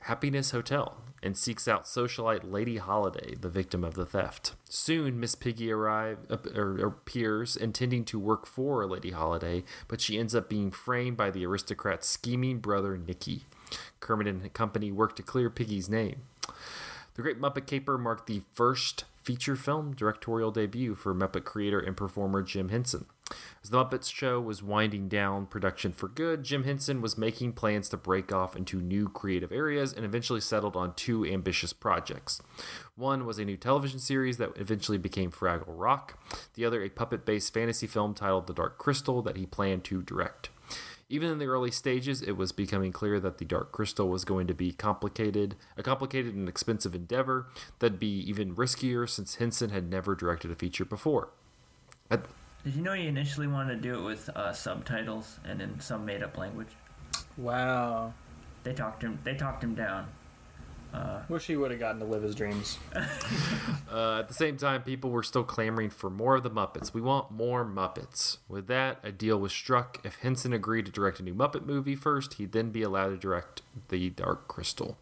[0.00, 4.54] Happiness Hotel and seeks out socialite Lady Holiday, the victim of the theft.
[4.68, 10.18] Soon, Miss Piggy arrive, uh, er, appears, intending to work for Lady Holiday, but she
[10.18, 13.44] ends up being framed by the aristocrat's scheming brother Nicky.
[14.00, 16.22] Kermit and company work to clear Piggy's name.
[17.14, 21.96] The Great Muppet Caper marked the first feature film directorial debut for Muppet creator and
[21.96, 23.04] performer Jim Henson.
[23.62, 27.88] As the Muppets show was winding down production for good, Jim Henson was making plans
[27.90, 32.40] to break off into new creative areas and eventually settled on two ambitious projects.
[32.96, 36.18] One was a new television series that eventually became Fraggle Rock,
[36.54, 40.02] the other a puppet based fantasy film titled The Dark Crystal that he planned to
[40.02, 40.50] direct.
[41.12, 44.46] Even in the early stages, it was becoming clear that the Dark Crystal was going
[44.46, 47.48] to be complicated, a complicated and expensive endeavor
[47.80, 51.30] that'd be even riskier since Henson had never directed a feature before.
[52.08, 52.26] At,
[52.64, 56.04] Did you know he initially wanted to do it with uh, subtitles and in some
[56.04, 56.68] made up language?
[57.36, 58.12] wow
[58.64, 59.18] They talked him.
[59.24, 60.06] They talked him down.
[61.28, 62.76] wish he would have gotten to live his dreams
[63.90, 66.92] uh, at the same time, people were still clamoring for more of the Muppets.
[66.92, 68.38] We want more Muppets.
[68.48, 70.00] With that, a deal was struck.
[70.04, 73.16] If Henson agreed to direct a new Muppet movie first, he'd then be allowed to
[73.16, 74.98] direct The Dark Crystal.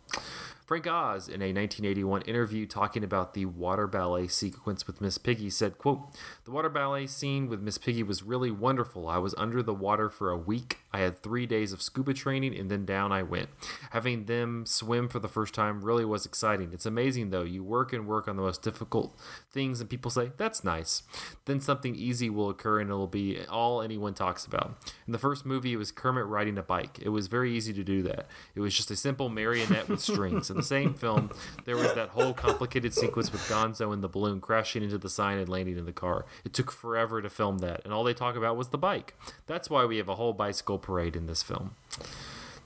[0.68, 5.48] Frank Oz, in a 1981 interview talking about the water ballet sequence with Miss Piggy,
[5.48, 9.08] said, quote, The water ballet scene with Miss Piggy was really wonderful.
[9.08, 12.56] I was under the water for a week I had three days of scuba training
[12.56, 13.50] and then down I went.
[13.90, 16.70] Having them swim for the first time really was exciting.
[16.72, 17.42] It's amazing though.
[17.42, 19.18] You work and work on the most difficult
[19.50, 21.02] things and people say, that's nice.
[21.44, 24.78] Then something easy will occur and it'll be all anyone talks about.
[25.06, 26.98] In the first movie, it was Kermit riding a bike.
[27.02, 28.26] It was very easy to do that.
[28.54, 30.48] It was just a simple marionette with strings.
[30.58, 31.30] The same film,
[31.66, 35.38] there was that whole complicated sequence with Gonzo and the balloon crashing into the sign
[35.38, 36.26] and landing in the car.
[36.44, 39.14] It took forever to film that, and all they talk about was the bike.
[39.46, 41.76] That's why we have a whole bicycle parade in this film.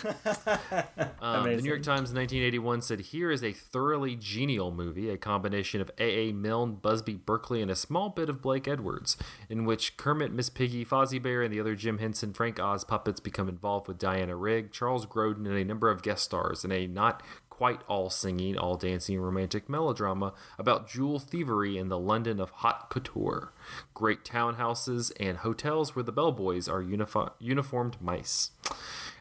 [1.20, 5.18] Um, the New York Times in 1981 said, Here is a thoroughly genial movie, a
[5.18, 6.32] combination of A.A.
[6.32, 9.18] Milne, Busby Berkeley, and a small bit of Blake Edwards,
[9.50, 13.20] in which Kermit, Miss Piggy, Fozzie Bear, and the other Jim Henson, Frank Oz puppets
[13.20, 16.88] become involved with Diana Rigg, Charles Grodin, and a number of guest stars in a
[16.88, 17.24] not
[17.58, 22.88] quite all singing, all dancing romantic melodrama about jewel thievery in the London of haute
[22.90, 23.52] couture.
[23.96, 28.52] Great townhouses and hotels where the bellboys are unifo- uniformed mice.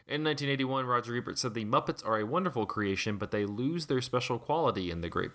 [0.09, 3.99] In 1981, Roger Ebert said the Muppets are a wonderful creation, but they lose their
[4.01, 5.31] special quality in the Great,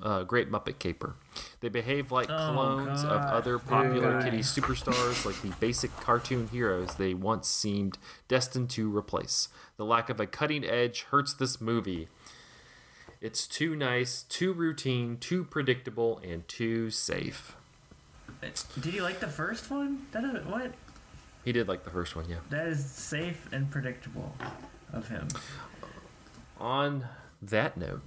[0.00, 1.16] uh, Great Muppet Caper.
[1.60, 7.14] They behave like clones of other popular kitty superstars, like the basic cartoon heroes they
[7.14, 9.48] once seemed destined to replace.
[9.76, 12.06] The lack of a cutting edge hurts this movie.
[13.22, 17.54] It's too nice, too routine, too predictable, and too safe.
[18.80, 20.06] Did you like the first one?
[20.10, 20.72] That is, what?
[21.44, 22.38] He did like the first one, yeah.
[22.50, 24.34] That is safe and predictable
[24.92, 25.28] of him.
[26.58, 27.06] on
[27.40, 28.02] that note,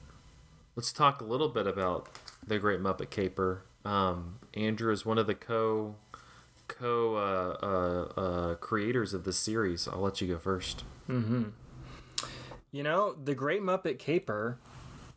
[0.76, 2.10] let's talk a little bit about
[2.46, 3.62] the Great Muppet Caper.
[3.86, 5.96] Um, Andrew is one of the co
[6.68, 9.88] co uh, uh, uh, creators of the series.
[9.88, 10.84] I'll let you go first.
[11.08, 14.58] You know, the Great Muppet Caper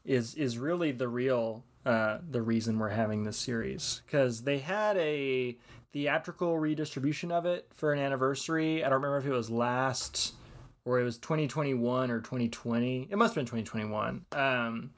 [0.09, 4.97] is is really the real uh, the reason we're having this series because they had
[4.97, 5.57] a
[5.93, 8.83] theatrical redistribution of it for an anniversary.
[8.85, 10.35] I don't remember if it was last
[10.85, 13.09] or it was 2021 or 2020.
[13.11, 14.25] It must have been 2021.
[14.33, 14.91] Um,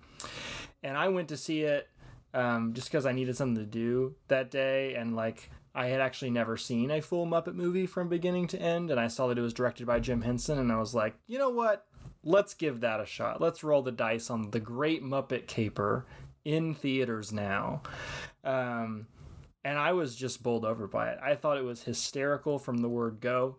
[0.83, 1.89] and I went to see it
[2.33, 6.31] um, just because I needed something to do that day, and like I had actually
[6.31, 9.43] never seen a full Muppet movie from beginning to end, and I saw that it
[9.43, 11.87] was directed by Jim Henson, and I was like, you know what?
[12.23, 13.41] Let's give that a shot.
[13.41, 16.07] Let's roll the dice on the Great Muppet Caper
[16.45, 17.83] in theaters now.
[18.45, 19.07] Um,
[19.65, 21.19] and I was just bowled over by it.
[21.23, 23.57] I thought it was hysterical from the word go.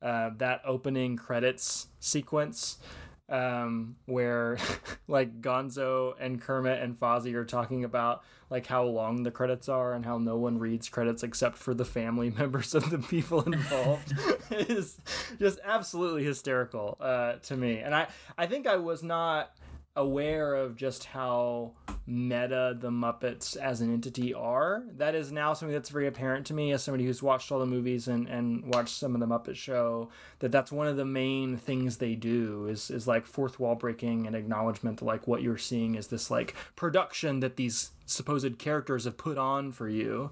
[0.00, 2.78] Uh, that opening credits sequence
[3.28, 4.58] um, where
[5.08, 9.92] like Gonzo and Kermit and Fozzie are talking about like how long the credits are
[9.92, 14.14] and how no one reads credits except for the family members of the people involved
[14.50, 14.98] is
[15.38, 17.78] just absolutely hysterical uh, to me.
[17.78, 19.54] And I, I think I was not
[19.98, 21.72] aware of just how
[22.06, 24.84] meta the Muppets as an entity are.
[24.96, 27.66] That is now something that's very apparent to me as somebody who's watched all the
[27.66, 30.08] movies and, and watched some of the Muppet Show.
[30.38, 34.26] That that's one of the main things they do is is like fourth wall breaking
[34.28, 39.16] and acknowledgement like what you're seeing is this like production that these supposed characters have
[39.16, 40.30] put on for you.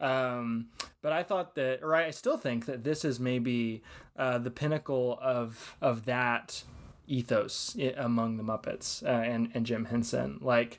[0.00, 0.66] Um,
[1.00, 3.82] but I thought that, or I still think that this is maybe
[4.16, 6.62] uh, the pinnacle of of that
[7.08, 10.38] ethos among the Muppets uh, and and Jim Henson.
[10.40, 10.78] Like,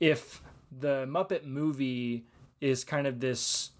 [0.00, 2.24] if the Muppet movie
[2.60, 3.70] is kind of this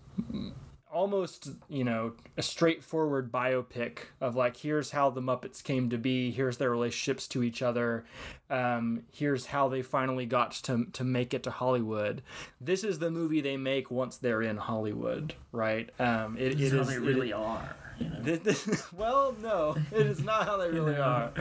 [0.97, 6.31] almost you know a straightforward biopic of like here's how the muppets came to be
[6.31, 8.03] here's their relationships to each other
[8.49, 12.23] um, here's how they finally got to, to make it to hollywood
[12.63, 16.79] this is the movie they make once they're in hollywood right um, it, it how
[16.81, 17.77] is they it- really are.
[17.99, 18.21] You know?
[18.23, 21.33] this, this, well, no, it is not how they really are.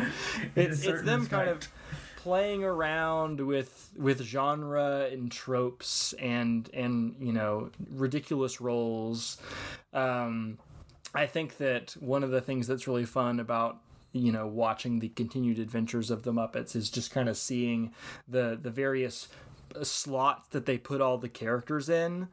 [0.56, 1.60] It's it's them kind of.
[2.26, 9.38] Playing around with with genre and tropes and and you know ridiculous roles.
[9.94, 10.58] Um,
[11.14, 13.78] I think that one of the things that's really fun about
[14.12, 17.94] you know watching the continued adventures of the Muppets is just kind of seeing
[18.28, 19.28] the the various
[19.84, 22.28] slots that they put all the characters in.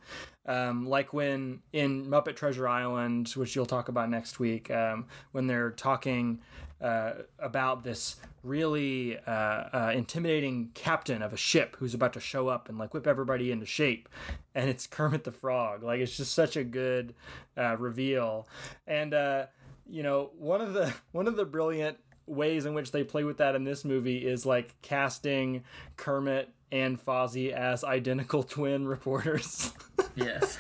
[0.47, 5.49] Um, like when in Muppet Treasure Island, which you'll talk about next week, um, when
[5.49, 6.41] they're talking
[6.81, 12.49] uh, about this really uh, uh, intimidating captain of a ship who's about to show
[12.49, 14.09] up and like whip everybody into shape,
[14.55, 15.83] and it's Kermit the Frog.
[15.83, 17.15] Like it's just such a good
[17.57, 18.49] uh, reveal,
[18.87, 19.47] and uh,
[19.89, 23.39] you know one of the one of the brilliant ways in which they play with
[23.39, 25.65] that in this movie is like casting
[25.97, 29.73] Kermit and Fozzie as identical twin reporters.
[30.15, 30.57] Yes.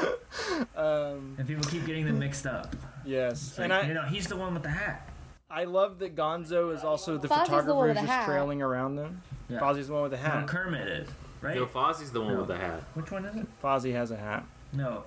[0.76, 2.74] um, And people keep getting them mixed up.
[3.04, 5.09] yes, like, and I you know, he's the one with the hat.
[5.50, 8.26] I love that Gonzo is also the Fozzie's the one photographer with the just hat.
[8.26, 9.22] trailing around them.
[9.48, 9.58] Yeah.
[9.58, 10.46] Fozzie's the one with the No, hat.
[10.46, 11.08] Kermit is,
[11.40, 11.56] right?
[11.56, 12.38] No, Fozzie's the one No.
[12.40, 12.82] with the hat.
[12.94, 13.46] Which one is it?
[13.62, 14.44] Fozzie has a hat.
[14.72, 15.02] No.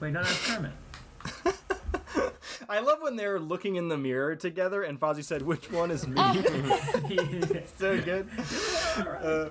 [0.00, 0.72] Wait, no, that's Kermit.
[2.68, 6.06] I love when they're looking in the mirror together, and Fozzie said, "Which one is
[6.06, 6.14] me?"
[7.78, 8.28] so good.
[8.98, 9.48] Uh,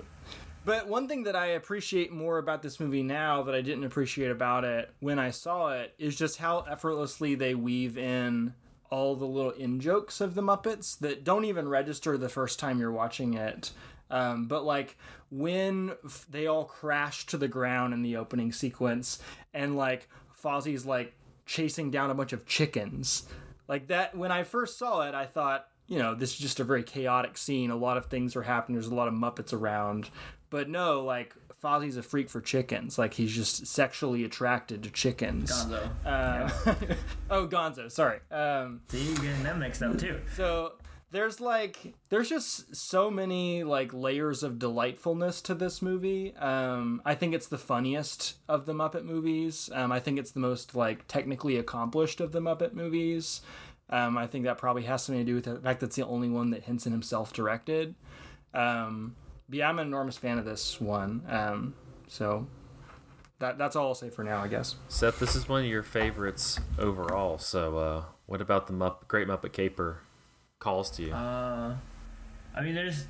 [0.64, 4.30] but one thing that I appreciate more about this movie now that I didn't appreciate
[4.30, 8.54] about it when I saw it is just how effortlessly they weave in
[8.92, 12.78] all the little in jokes of the Muppets that don't even register the first time
[12.78, 13.70] you're watching it.
[14.10, 14.98] Um, but like
[15.30, 19.18] when f- they all crash to the ground in the opening sequence,
[19.54, 20.08] and like
[20.44, 21.14] Fozzie's like
[21.46, 23.26] chasing down a bunch of chickens,
[23.66, 24.14] like that.
[24.14, 27.38] When I first saw it, I thought, you know, this is just a very chaotic
[27.38, 27.70] scene.
[27.70, 28.76] A lot of things are happening.
[28.76, 30.10] There's a lot of Muppets around,
[30.50, 32.98] but no, like Fozzie's a freak for chickens.
[32.98, 35.50] Like he's just sexually attracted to chickens.
[35.50, 35.90] Gonzo.
[36.04, 36.74] Uh,
[37.30, 37.90] oh, Gonzo.
[37.90, 38.18] Sorry.
[38.30, 40.20] Um, See, you getting them mixed up too.
[40.34, 40.74] so
[41.12, 46.34] there's like there's just so many like layers of delightfulness to this movie.
[46.36, 49.70] Um, I think it's the funniest of the Muppet movies.
[49.72, 53.42] Um, I think it's the most like technically accomplished of the Muppet movies.
[53.90, 56.06] Um, I think that probably has something to do with the fact that it's the
[56.06, 57.94] only one that Henson himself directed.
[58.54, 59.14] Um,
[59.48, 61.22] but yeah, I'm an enormous fan of this one.
[61.28, 61.74] Um,
[62.08, 62.46] so
[63.38, 64.76] that that's all I'll say for now, I guess.
[64.88, 67.38] Seth, this is one of your favorites overall.
[67.38, 69.98] So, uh, what about the Mupp- Great Muppet Caper
[70.58, 71.12] calls to you?
[71.12, 71.74] Uh,
[72.54, 73.06] I mean, there's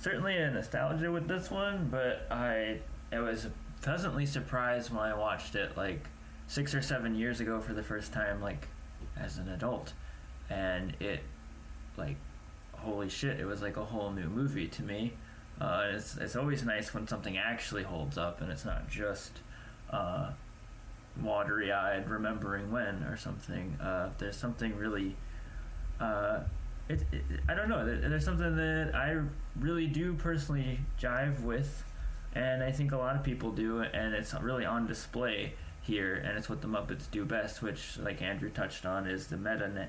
[0.00, 2.80] certainly a nostalgia with this one, but I
[3.12, 3.46] I was
[3.82, 6.06] pleasantly surprised when I watched it like
[6.48, 8.68] six or seven years ago for the first time, like
[9.18, 9.92] as an adult,
[10.50, 11.20] and it
[11.96, 12.16] like
[12.72, 15.12] holy shit, it was like a whole new movie to me.
[15.60, 19.32] Uh, it's it's always nice when something actually holds up and it's not just
[19.90, 20.30] uh,
[21.20, 23.76] watery eyed remembering when or something.
[23.80, 25.16] Uh, there's something really
[26.00, 26.40] uh,
[26.88, 27.84] it, it, I don't know.
[27.84, 29.20] There's something that I
[29.58, 31.84] really do personally jive with,
[32.34, 35.52] and I think a lot of people do, and it's really on display
[35.82, 39.36] here, and it's what the Muppets do best, which, like Andrew touched on, is the
[39.36, 39.88] meta, ne-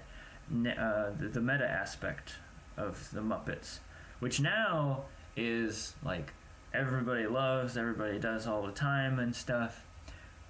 [0.50, 2.34] ne- uh, the, the meta aspect
[2.76, 3.80] of the Muppets,
[4.20, 5.04] which now
[5.40, 6.34] is like
[6.74, 9.86] everybody loves, everybody does all the time and stuff,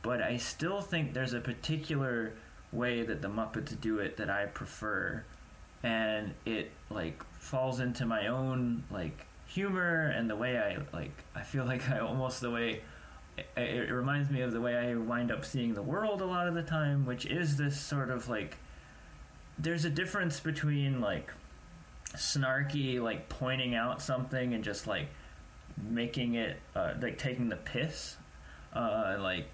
[0.01, 2.33] but I still think there's a particular
[2.71, 5.23] way that the Muppets do it that I prefer.
[5.81, 11.41] And it like falls into my own like humor and the way I like I
[11.41, 12.81] feel like I almost the way
[13.37, 16.47] it, it reminds me of the way I wind up seeing the world a lot
[16.47, 18.57] of the time which is this sort of like
[19.57, 21.33] there's a difference between like
[22.15, 25.07] snarky like pointing out something and just like
[25.89, 28.17] making it uh, like taking the piss
[28.73, 29.45] uh, like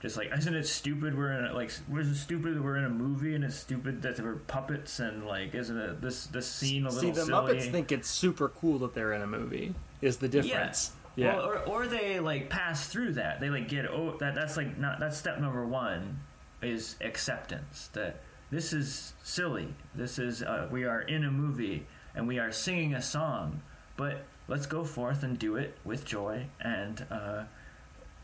[0.00, 2.84] just like isn't it stupid we're in a, like was it stupid that we're in
[2.84, 6.86] a movie and it's stupid that we're puppets and like isn't it this this scene
[6.86, 9.74] a See, little the silly Muppets think it's super cool that they're in a movie.
[10.00, 10.90] Is the difference?
[11.14, 11.36] Yeah.
[11.36, 13.40] Well, or, or they like pass through that.
[13.40, 16.18] They like get oh that that's like not that's step number one
[16.62, 19.68] is acceptance that this is silly.
[19.94, 23.62] This is uh, we are in a movie and we are singing a song,
[23.96, 27.44] but let's go forth and do it with joy and uh,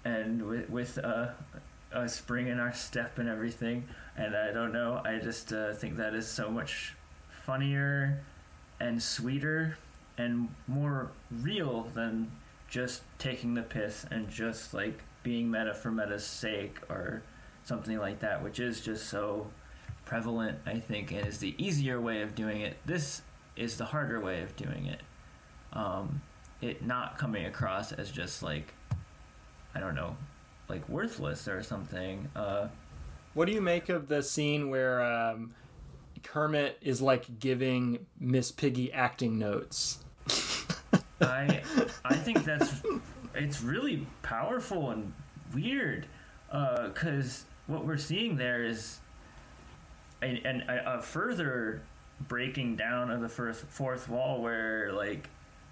[0.04, 1.28] and with, with uh,
[1.92, 3.84] a spring in our step and everything.
[4.16, 5.00] And I don't know.
[5.04, 6.94] I just uh, think that is so much
[7.44, 8.20] funnier
[8.80, 9.78] and sweeter
[10.16, 12.30] and more real than
[12.68, 17.22] just taking the piss and just like being meta for meta's sake or
[17.64, 19.46] something like that, which is just so
[20.04, 22.76] prevalent, I think, and is the easier way of doing it.
[22.84, 23.22] This
[23.58, 25.00] is the harder way of doing it.
[25.72, 26.22] Um,
[26.60, 28.72] it not coming across as just like,
[29.74, 30.16] I don't know,
[30.68, 32.28] like worthless or something.
[32.34, 32.68] Uh,
[33.34, 35.54] What do you make of the scene where um,
[36.22, 39.98] Kermit is like giving Miss Piggy acting notes?
[41.20, 41.62] I
[42.04, 42.82] I think that's
[43.34, 45.12] it's really powerful and
[45.54, 46.06] weird
[46.50, 48.98] because what we're seeing there is
[50.22, 51.82] and, and a, a further
[52.26, 55.28] breaking down of the first fourth wall where like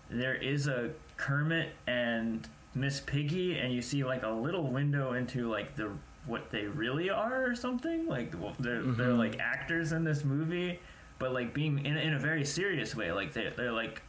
[0.09, 5.51] there is a Kermit and Miss Piggy and you see like a little window into
[5.51, 5.91] like the
[6.27, 8.07] what they really are or something?
[8.07, 9.19] Like they're they're mm-hmm.
[9.19, 10.79] like actors in this movie
[11.19, 13.13] but like being in, in a very serious way.
[13.13, 14.03] Like they they're like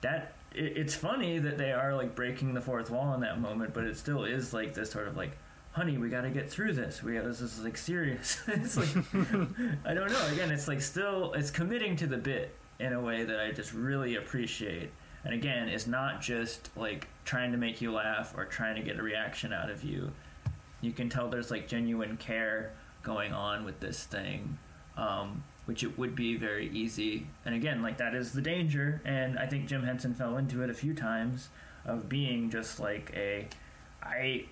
[0.00, 3.74] that it, it's funny that they are like breaking the fourth wall in that moment
[3.74, 5.36] but it still is like this sort of like
[5.78, 7.04] honey we got to get through this.
[7.04, 8.42] We got this is like serious.
[8.48, 8.88] It's like
[9.84, 10.26] i don't know.
[10.32, 13.72] Again it's like still it's committing to the bit in a way that i just
[13.72, 14.90] really appreciate.
[15.24, 18.98] And again it's not just like trying to make you laugh or trying to get
[18.98, 20.10] a reaction out of you.
[20.80, 22.72] You can tell there's like genuine care
[23.04, 24.58] going on with this thing
[24.96, 27.28] um, which it would be very easy.
[27.44, 29.00] And again like that is the danger.
[29.04, 31.50] And i think jim henson fell into it a few times
[31.86, 33.46] of being just like a
[34.02, 34.44] i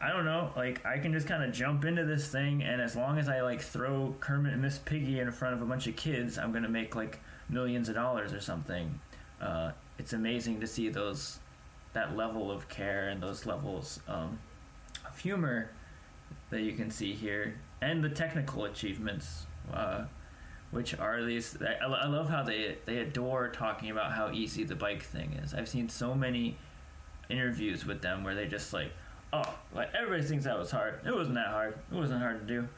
[0.00, 2.94] I don't know, like I can just kind of jump into this thing, and as
[2.94, 5.96] long as I like throw Kermit and Miss Piggy in front of a bunch of
[5.96, 9.00] kids, I'm gonna make like millions of dollars or something.
[9.40, 11.40] Uh, it's amazing to see those
[11.94, 14.38] that level of care and those levels um,
[15.06, 15.70] of humor
[16.50, 20.04] that you can see here, and the technical achievements, uh,
[20.70, 21.56] which are these.
[21.60, 25.54] I, I love how they they adore talking about how easy the bike thing is.
[25.54, 26.56] I've seen so many
[27.28, 28.92] interviews with them where they just like,
[29.32, 31.00] oh, like everybody thinks that was hard.
[31.06, 31.74] It wasn't that hard.
[31.92, 32.68] It wasn't hard to do.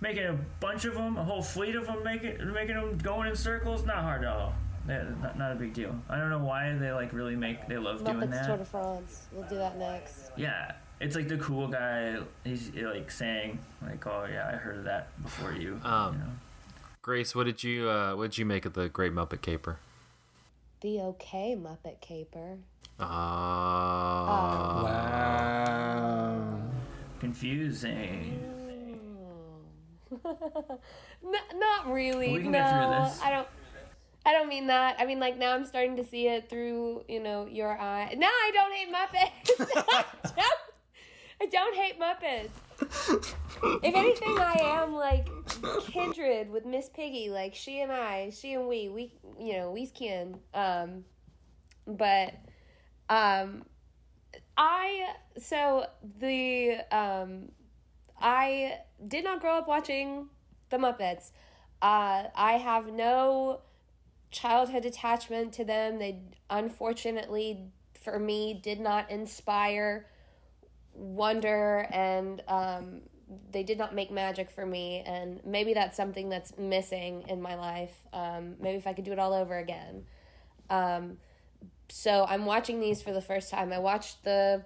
[0.00, 3.36] Making a bunch of them, a whole fleet of them, making making them going in
[3.36, 4.54] circles, not hard at all.
[4.86, 5.94] Not, not a big deal.
[6.08, 8.46] I don't know why they like really make they love doing Muppets that.
[8.46, 9.26] Tour de France.
[9.32, 10.30] We'll do that next.
[10.36, 12.18] Yeah, it's like the cool guy.
[12.44, 16.30] He's like saying like, "Oh yeah, I heard of that before you." Um, you know?
[17.02, 19.78] Grace, what did you uh, what did you make of the Great Muppet Caper?
[20.80, 22.58] The okay Muppet Caper.
[22.98, 26.62] Ah, Wow.
[27.20, 28.42] Confusing.
[30.24, 32.32] N- not really.
[32.32, 33.20] We can no, get through this.
[33.22, 33.48] I don't.
[34.24, 34.96] I don't mean that.
[34.98, 38.14] I mean like now I'm starting to see it through you know your eye.
[38.16, 39.50] No, I don't hate Muppets.
[39.88, 40.04] I,
[40.36, 40.58] don't,
[41.42, 42.50] I don't hate Muppets.
[43.84, 45.28] if anything, I am like
[45.86, 47.30] kindred with Miss Piggy.
[47.30, 50.38] Like she and I, she and we, we you know we's kin.
[50.54, 51.04] Um,
[51.86, 52.34] but
[53.08, 53.64] um,
[54.56, 55.86] I so
[56.18, 57.50] the um
[58.20, 60.28] I did not grow up watching
[60.70, 61.30] the Muppets.
[61.82, 63.60] Uh, I have no
[64.30, 65.98] childhood attachment to them.
[65.98, 67.70] They unfortunately,
[68.02, 70.06] for me, did not inspire
[70.94, 73.02] wonder and um,
[73.52, 75.02] they did not make magic for me.
[75.04, 77.94] And maybe that's something that's missing in my life.
[78.12, 80.06] Um, maybe if I could do it all over again.
[80.70, 81.18] Um,
[81.88, 83.72] so I'm watching these for the first time.
[83.72, 84.64] I watched the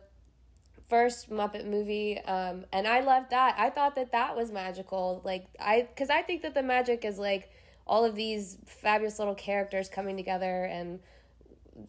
[0.88, 3.54] first Muppet movie, um, and I loved that.
[3.58, 5.22] I thought that that was magical.
[5.24, 7.50] Like I, because I think that the magic is like
[7.86, 11.00] all of these fabulous little characters coming together, and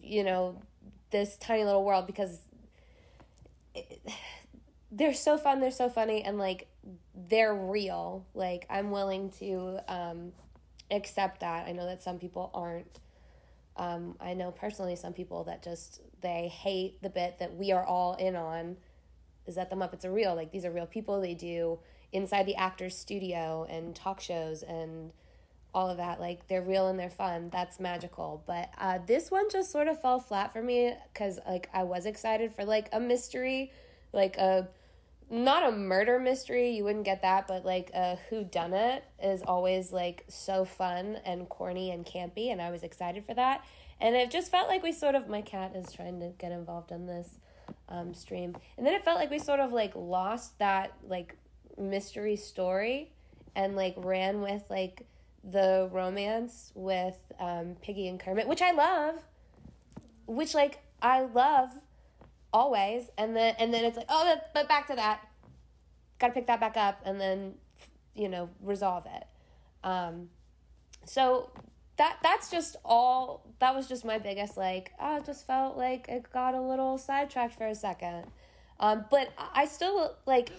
[0.01, 0.61] you know,
[1.09, 2.39] this tiny little world because
[3.73, 4.01] it,
[4.91, 5.59] they're so fun.
[5.59, 6.67] They're so funny, and like
[7.15, 8.25] they're real.
[8.33, 10.31] Like I'm willing to um,
[10.89, 11.67] accept that.
[11.67, 12.99] I know that some people aren't.
[13.81, 17.83] Um, I know personally some people that just they hate the bit that we are
[17.83, 18.77] all in on
[19.47, 20.35] is that the Muppets are real.
[20.35, 21.19] Like these are real people.
[21.19, 21.79] They do
[22.11, 25.11] inside the actor's studio and talk shows and
[25.73, 26.19] all of that.
[26.19, 27.49] Like they're real and they're fun.
[27.51, 28.43] That's magical.
[28.45, 32.05] But uh, this one just sort of fell flat for me because like I was
[32.05, 33.71] excited for like a mystery,
[34.13, 34.67] like a
[35.31, 36.71] not a murder mystery.
[36.71, 41.17] You wouldn't get that, but like a who done it is always like so fun
[41.25, 43.65] and corny and campy, and I was excited for that.
[44.01, 46.91] And it just felt like we sort of my cat is trying to get involved
[46.91, 47.29] in this
[47.87, 51.37] um, stream, and then it felt like we sort of like lost that like
[51.77, 53.11] mystery story
[53.55, 55.05] and like ran with like
[55.43, 59.15] the romance with um, Piggy and Kermit, which I love,
[60.25, 61.69] which like I love
[62.53, 65.21] always, and then and then it's like oh, but- back to that,
[66.19, 67.55] got to pick that back up, and then
[68.15, 69.23] you know resolve it.
[69.83, 70.29] Um,
[71.05, 71.51] so
[71.97, 73.45] that that's just all.
[73.59, 74.91] That was just my biggest like.
[74.99, 78.25] Oh, it just felt like it got a little sidetracked for a second.
[78.79, 80.51] Um, but I I still like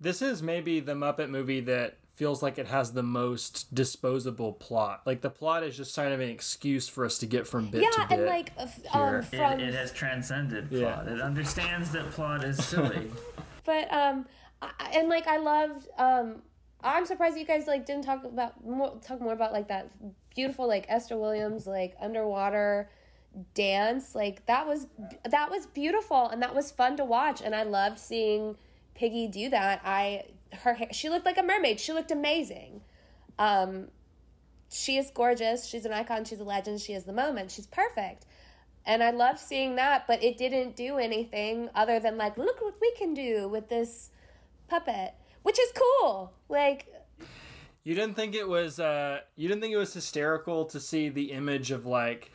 [0.00, 5.02] This is maybe the Muppet movie that feels like it has the most disposable plot.
[5.06, 7.82] Like the plot is just kind of an excuse for us to get from bit
[7.82, 8.10] yeah, to bit.
[8.10, 10.94] Yeah, and like f- um, from It, it has transcended Yeah.
[10.94, 11.08] plot.
[11.08, 13.08] It understands that plot is silly.
[13.64, 14.26] but um
[14.62, 16.42] I, and like i loved um
[16.82, 19.90] i'm surprised you guys like didn't talk about more talk more about like that
[20.34, 22.88] beautiful like esther williams like underwater
[23.54, 24.86] dance like that was
[25.28, 28.56] that was beautiful and that was fun to watch and i loved seeing
[28.94, 31.80] piggy do that i her hair she looked like a mermaid.
[31.80, 32.82] She looked amazing.
[33.38, 33.88] Um
[34.70, 35.66] she is gorgeous.
[35.66, 36.24] She's an icon.
[36.24, 36.80] She's a legend.
[36.80, 37.50] She is the moment.
[37.50, 38.26] She's perfect.
[38.84, 42.74] And I loved seeing that, but it didn't do anything other than like, look what
[42.80, 44.10] we can do with this
[44.68, 46.32] puppet, which is cool.
[46.48, 46.86] Like,
[47.84, 51.32] You didn't think it was uh you didn't think it was hysterical to see the
[51.32, 52.30] image of like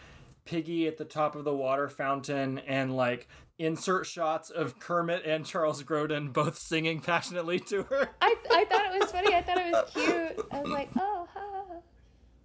[0.45, 3.29] Piggy at the top of the water fountain and like
[3.63, 8.09] insert shots of Kermit and Charles Grodin both singing passionately to her.
[8.21, 9.33] I I thought it was funny.
[9.33, 10.47] I thought it was cute.
[10.51, 11.63] I was like, oh, ha.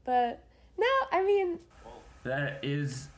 [0.04, 0.44] But
[0.78, 1.58] no, I mean,
[2.24, 3.08] that is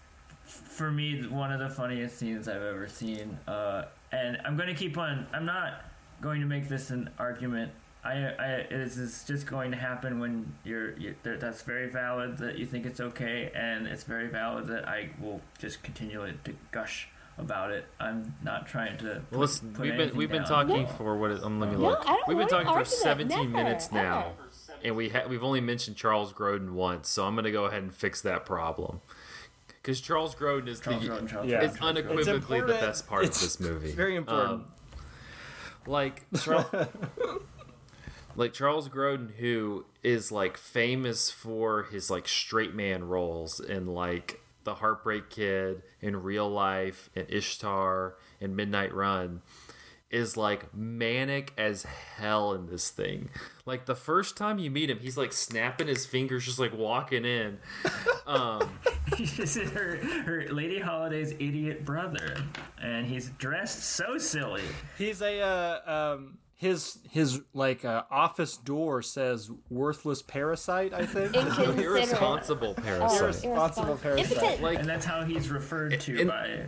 [0.45, 3.39] for me one of the funniest scenes I've ever seen.
[3.47, 5.27] Uh, and I'm going to keep on.
[5.33, 5.85] I'm not
[6.21, 7.73] going to make this an argument.
[8.03, 12.59] I, I this is just going to happen when you're, you that's very valid that
[12.59, 17.09] you think it's okay, and it's very valid that I will just continue to gush
[17.41, 17.87] about it.
[17.99, 19.23] I'm not trying to.
[19.31, 20.69] Well, listen, put we've been we've been down.
[20.69, 22.03] talking for what is, um, let me No, look.
[22.09, 24.33] I don't we've been talking for 17 never, minutes now,
[24.85, 27.95] and we ha- we've only mentioned Charles Grodin once, so I'm gonna go ahead and
[27.95, 29.01] fix that problem.
[29.69, 31.61] Because Charles Grodin is Charles the Grodin, Charles Yeah.
[31.61, 32.07] Grodin, is Charles Grodin.
[32.07, 33.93] unequivocally the best part It's of this movie.
[33.93, 34.51] Very important.
[34.51, 34.65] Um,
[35.87, 36.23] like
[38.37, 44.41] like Charles Grodin, who is like famous for his like straight man roles in like
[44.71, 49.43] The Heartbreak Kid, in Real Life, in Ishtar, in Midnight Run,
[50.13, 53.31] is like manic as hell in this thing.
[53.67, 57.25] Like the first time you meet him, he's like snapping his fingers, just like walking
[57.25, 57.59] in.
[58.27, 58.79] Um,
[59.17, 62.37] He's her, her Lady Holiday's idiot brother,
[62.81, 64.63] and he's dressed so silly.
[64.97, 70.93] He's a uh, um, his his like uh, office door says worthless parasite.
[70.93, 71.35] I think.
[71.35, 71.79] Inconsiderate.
[71.87, 73.19] irresponsible parasite.
[73.23, 74.61] Irresponsible parasite.
[74.61, 76.67] Like And that's how he's referred to And- by.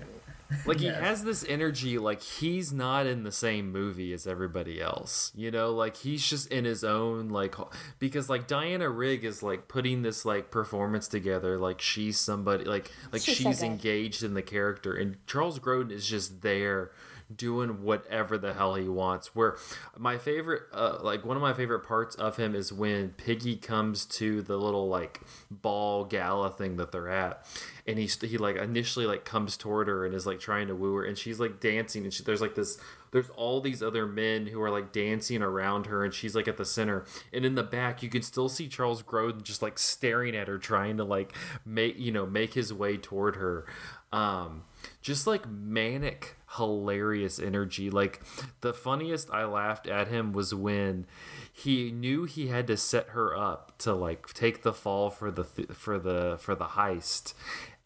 [0.64, 5.30] Like he has this energy like he's not in the same movie as everybody else.
[5.34, 7.54] You know, like he's just in his own like
[7.98, 12.90] because like Diana Rigg is like putting this like performance together like she's somebody like
[13.12, 16.92] like She's she's, so engaged in the character and Charles Grodin is just there
[17.36, 19.34] doing whatever the hell he wants.
[19.34, 19.56] Where
[19.96, 24.04] my favorite uh like one of my favorite parts of him is when Piggy comes
[24.06, 25.20] to the little like
[25.50, 27.46] ball gala thing that they're at.
[27.86, 30.94] And he's he like initially like comes toward her and is like trying to woo
[30.94, 31.04] her.
[31.04, 32.04] And she's like dancing.
[32.04, 32.78] And she, there's like this
[33.10, 36.04] there's all these other men who are like dancing around her.
[36.04, 37.04] And she's like at the center.
[37.32, 40.58] And in the back you can still see Charles Grodin just like staring at her
[40.58, 41.32] trying to like
[41.64, 43.66] make you know make his way toward her.
[44.12, 44.64] Um
[45.00, 47.90] just like manic hilarious energy.
[47.90, 48.22] Like
[48.60, 51.06] the funniest I laughed at him was when
[51.52, 55.44] he knew he had to set her up to like take the fall for the
[55.44, 57.34] th- for the for the heist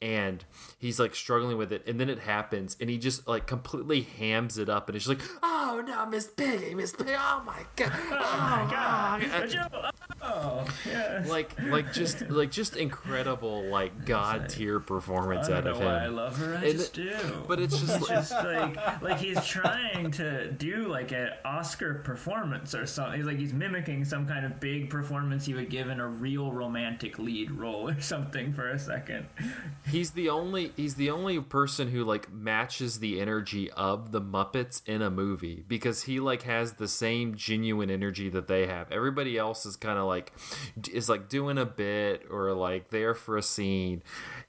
[0.03, 0.45] and
[0.79, 4.59] he's like struggling with it and then it happens and he just like completely hams
[4.59, 7.93] it up and it's just like oh no miss piggy miss piggy oh my god
[7.95, 9.93] oh, oh my god
[10.29, 11.25] Oh, yeah.
[11.29, 16.37] like like just like just incredible like god tier performance out of why I love
[16.39, 16.55] her.
[16.57, 17.45] I And just it- do.
[17.47, 22.75] but it's just like, just like like he's trying to do like an Oscar performance
[22.75, 23.19] or something.
[23.19, 26.51] He's like he's mimicking some kind of big performance he would give in a real
[26.51, 29.27] romantic lead role or something for a second.
[29.87, 34.83] He's the only he's the only person who like matches the energy of the muppets
[34.87, 38.91] in a movie because he like has the same genuine energy that they have.
[38.91, 40.33] Everybody else is kind of like
[40.93, 44.03] is like doing a bit or like there for a scene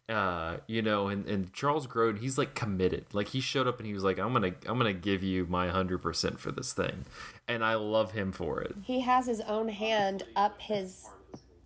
[0.09, 3.05] uh you know and, and charles grodin he's like committed.
[3.13, 5.67] Like he showed up and he was like i'm gonna i'm gonna give you my
[5.67, 7.05] 100% for this thing.
[7.47, 8.75] And i love him for it.
[8.81, 11.09] He has his own hand up his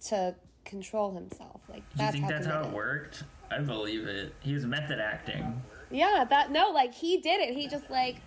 [0.07, 1.61] to control himself.
[1.69, 3.23] Like Do you think how that's how it worked?
[3.51, 4.33] I believe it.
[4.39, 5.61] He was method acting.
[5.89, 7.53] Yeah, that no, like he did it.
[7.55, 8.17] He just like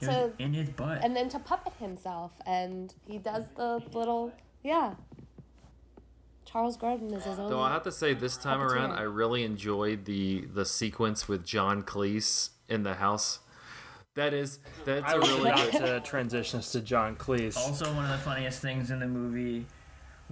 [0.00, 1.00] It to in his butt.
[1.02, 4.94] and then to puppet himself, and he does the little yeah.
[6.44, 7.50] Charles Grodin is his own.
[7.50, 8.72] Though I have to say, this time Puppeteer.
[8.76, 13.40] around, I really enjoyed the the sequence with John Cleese in the house.
[14.14, 15.72] That is, that's I a really good.
[15.72, 17.56] to transition us to John Cleese.
[17.56, 19.66] Also, one of the funniest things in the movie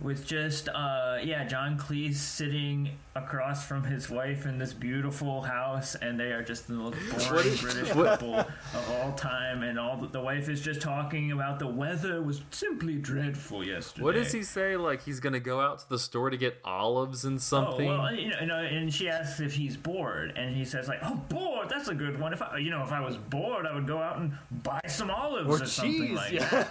[0.01, 5.95] was just, uh, yeah, John Cleese sitting across from his wife in this beautiful house,
[5.95, 9.62] and they are just the most boring British couple of all time.
[9.62, 14.05] And all the, the wife is just talking about the weather was simply dreadful yesterday.
[14.05, 14.76] What does he say?
[14.76, 17.88] Like he's gonna go out to the store to get olives and something.
[17.88, 17.99] Oh something.
[17.99, 20.99] well, you know, you know, and she asks if he's bored, and he says like,
[21.05, 21.68] "Oh, bored?
[21.68, 22.32] That's a good one.
[22.32, 24.32] If I, you know, if I was bored, I would go out and
[24.64, 26.64] buy some olives Or or, something cheese, like yeah.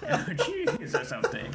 [0.00, 1.52] that, or cheese or something."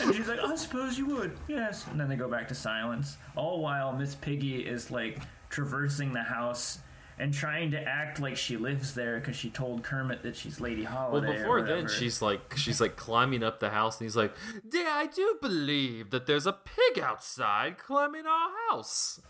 [0.00, 3.16] And she's like, "I suppose you would, yes." And then they go back to silence,
[3.36, 5.18] all while Miss Piggy is like
[5.50, 6.78] traversing the house.
[7.16, 10.82] And trying to act like she lives there because she told Kermit that she's Lady
[10.82, 11.28] well, Holiday.
[11.28, 14.34] or before then, she's like she's like climbing up the house, and he's like,
[14.68, 19.20] "Dear, I do believe that there's a pig outside climbing our house."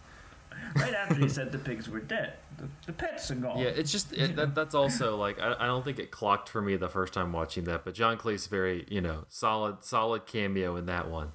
[0.77, 2.35] right after he said the pigs were dead.
[2.59, 3.59] The, the pets are gone.
[3.59, 6.63] Yeah, it's just it, that, that's also like I, I don't think it clocked for
[6.63, 10.77] me the first time watching that, but John Cleese very you know solid solid cameo
[10.77, 11.33] in that one.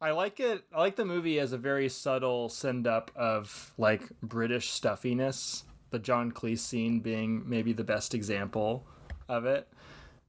[0.00, 0.64] I like it.
[0.74, 5.64] I like the movie as a very subtle send up of like British stuffiness.
[5.90, 8.86] The John Cleese scene being maybe the best example
[9.28, 9.68] of it.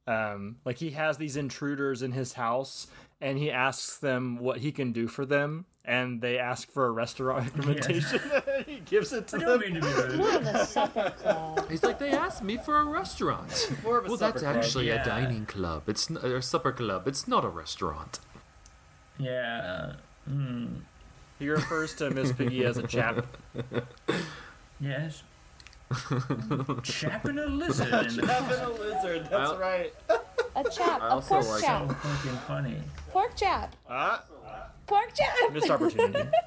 [0.07, 2.87] Um, like he has these intruders in his house,
[3.21, 6.91] and he asks them what he can do for them, and they ask for a
[6.91, 8.19] restaurant recommendation.
[8.67, 9.73] he gives it to I don't them.
[9.73, 10.17] mean to be rude.
[10.17, 11.69] More of a supper club.
[11.69, 13.71] He's like, they asked me for a restaurant.
[13.83, 14.55] More of a well, supper that's club.
[14.57, 15.01] actually Yeah.
[15.01, 15.83] a dining club.
[15.87, 17.07] It's n- a supper club.
[17.07, 18.19] It's not a restaurant.
[19.17, 19.93] Yeah.
[21.39, 23.25] He refers to Miss Piggy as a chap.
[24.79, 25.23] Yes.
[26.83, 27.87] Chapping a lizard.
[27.87, 29.27] in a lizard.
[29.29, 29.93] That's I'll- right.
[30.55, 32.75] A chap, I a also pork like- so chap, fucking funny.
[33.09, 34.21] pork chap, Ah,
[34.91, 35.53] pork chap.
[35.53, 36.29] missed opportunity.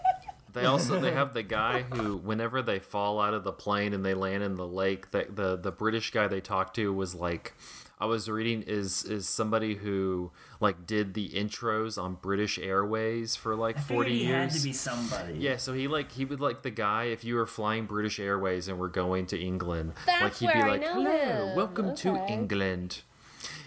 [0.52, 4.04] They also they have the guy who whenever they fall out of the plane and
[4.06, 7.54] they land in the lake, the the, the British guy they talked to was like
[7.98, 10.30] I was reading is is somebody who
[10.60, 14.52] like did the intros on British Airways for like I forty he years.
[14.52, 15.34] had to be somebody.
[15.40, 18.68] Yeah, so he like he would like the guy if you were flying British Airways
[18.68, 21.56] and were going to England, That's like he'd where be I like, know "Hello, him.
[21.56, 23.02] welcome to England."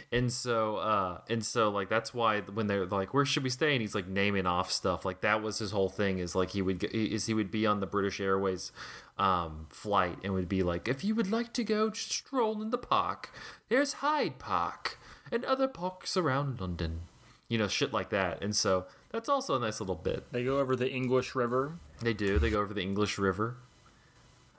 [0.09, 3.73] And so uh and so like that's why when they're like where should we stay
[3.73, 6.61] and he's like naming off stuff like that was his whole thing is like he
[6.61, 8.71] would is he would be on the British Airways
[9.17, 12.77] um flight and would be like if you would like to go stroll in the
[12.77, 13.33] park
[13.67, 14.97] there's Hyde Park
[15.29, 17.01] and other parks around London
[17.49, 20.59] you know shit like that and so that's also a nice little bit They go
[20.59, 21.73] over the English River.
[22.01, 22.39] they do.
[22.39, 23.57] They go over the English River.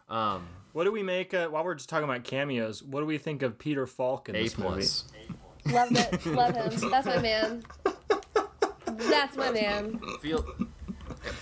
[0.08, 1.34] Um, What do we make?
[1.34, 4.36] Uh, while we're just talking about cameos, what do we think of Peter Falk in
[4.36, 5.04] A this plus.
[5.66, 6.26] Love it.
[6.26, 6.90] Love him.
[6.90, 7.62] That's my man.
[8.86, 10.00] That's my man.
[10.20, 10.44] Feel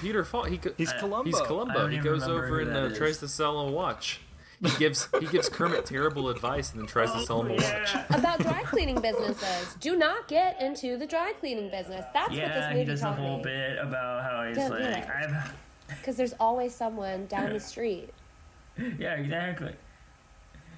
[0.01, 0.49] Peter Falk.
[0.49, 1.25] He go- He's Columbo.
[1.25, 1.89] he's Columbo.
[1.89, 4.21] He goes over and uh, tries to sell a watch.
[4.65, 7.95] He gives he gives Kermit terrible advice and then tries to sell him a watch.
[8.11, 9.77] About dry cleaning businesses.
[9.81, 12.05] Do not get into the dry cleaning business.
[12.15, 13.43] That's what this Yeah, movie he does a taught whole me.
[13.45, 15.09] bit about how he's Don't do like, it.
[15.11, 15.53] I've
[15.89, 18.09] Because there's always someone down the street.
[18.99, 19.73] Yeah, exactly.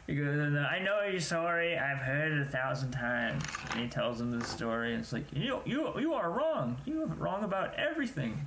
[0.07, 1.76] He goes, uh, I know you're sorry.
[1.76, 3.42] I've heard it a thousand times.
[3.72, 6.78] And he tells him the story, and it's like, you, you, you are wrong.
[6.86, 8.46] You are wrong about everything.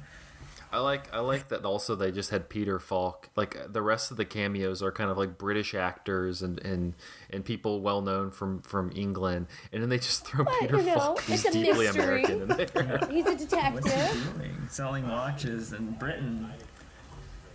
[0.73, 3.29] I like I like that also they just had Peter Falk.
[3.35, 6.93] Like uh, the rest of the cameos are kind of like British actors and and,
[7.29, 10.85] and people well known from from England, and then they just throw But, Peter you
[10.85, 12.23] know, Falk, who's it's a deeply mystery.
[12.23, 13.07] American, in there.
[13.11, 13.73] He's a detective.
[13.83, 14.33] What's he detective.
[14.37, 14.67] doing?
[14.69, 16.49] Selling watches in Britain.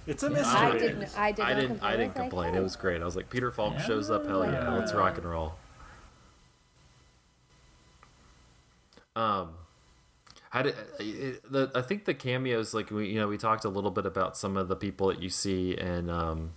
[0.06, 0.54] It's a mystery.
[0.54, 1.18] I didn't.
[1.18, 1.68] I did I not didn't.
[1.78, 1.92] complain.
[1.92, 2.54] I didn't was like, complain.
[2.54, 3.02] It was great.
[3.02, 4.26] I was like, Peter Falk shows up.
[4.26, 5.54] Hell yeah, let's rock and roll.
[9.16, 9.54] Um,
[10.50, 11.70] how did it, the?
[11.74, 14.56] I think the cameos, like we, you know, we talked a little bit about some
[14.56, 16.52] of the people that you see in um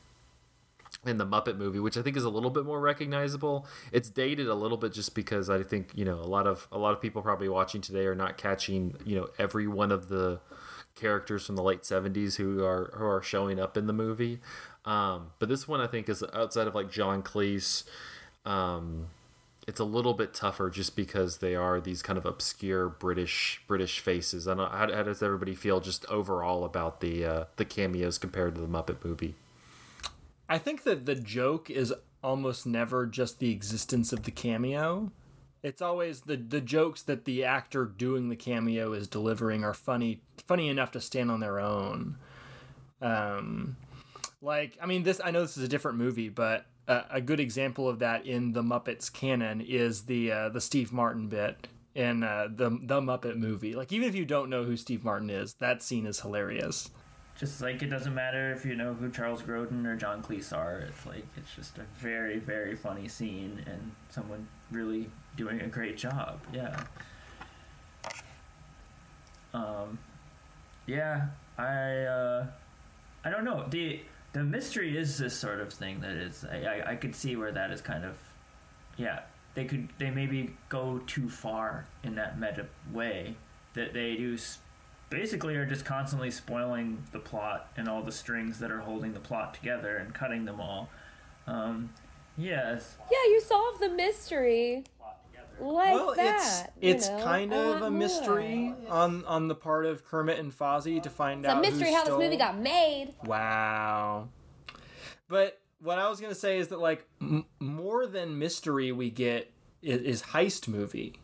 [1.06, 3.66] in the Muppet movie, which I think is a little bit more recognizable.
[3.92, 6.78] It's dated a little bit just because I think you know a lot of a
[6.78, 10.40] lot of people probably watching today are not catching you know every one of the
[11.00, 14.40] characters from the late 70s who are who are showing up in the movie.
[14.86, 17.84] Um, but this one i think is outside of like john cleese
[18.46, 19.08] um,
[19.68, 24.00] it's a little bit tougher just because they are these kind of obscure british british
[24.00, 24.48] faces.
[24.48, 28.56] I don't how, how does everybody feel just overall about the uh, the cameos compared
[28.56, 29.36] to the muppet movie?
[30.48, 31.94] I think that the joke is
[32.24, 35.12] almost never just the existence of the cameo.
[35.62, 40.22] It's always the the jokes that the actor doing the cameo is delivering are funny
[40.48, 42.18] funny enough to stand on their own.
[43.02, 43.78] Um,
[44.42, 47.88] like I mean, this I know this is a different movie, but a good example
[47.88, 52.48] of that in the Muppets canon is the uh, the Steve Martin bit in uh,
[52.50, 53.76] the the Muppet movie.
[53.76, 56.90] Like even if you don't know who Steve Martin is, that scene is hilarious.
[57.38, 60.80] Just like it doesn't matter if you know who Charles Grodin or John Cleese are.
[60.80, 65.10] It's like it's just a very, very funny scene and someone really
[65.40, 66.42] doing a great job.
[66.54, 66.84] Yeah.
[69.54, 69.98] Um,
[70.86, 71.28] yeah,
[71.58, 72.46] I uh,
[73.24, 73.66] I don't know.
[73.70, 74.02] the
[74.34, 76.46] The mystery is this sort of thing that is.
[76.46, 78.16] I, I I could see where that is kind of.
[78.98, 79.22] Yeah,
[79.56, 83.36] they could they maybe go too far in that meta way
[83.74, 84.38] that they do.
[85.10, 89.20] Basically, are just constantly spoiling the plot and all the strings that are holding the
[89.20, 90.90] plot together and cutting them all.
[91.48, 91.90] Um,
[92.38, 94.84] yes, Yeah, you solve the mystery
[95.62, 96.72] like well, that.
[96.82, 97.24] it's it's know?
[97.24, 98.00] kind of want a more.
[98.00, 101.66] mystery on on the part of Kermit and Fozzie to find It's a out.
[101.66, 103.14] who mystery how this movie got made.
[103.26, 104.30] Wow.
[105.28, 109.52] But what I was gonna say is that like m- more than mystery we get
[109.82, 111.16] is, is heist movie.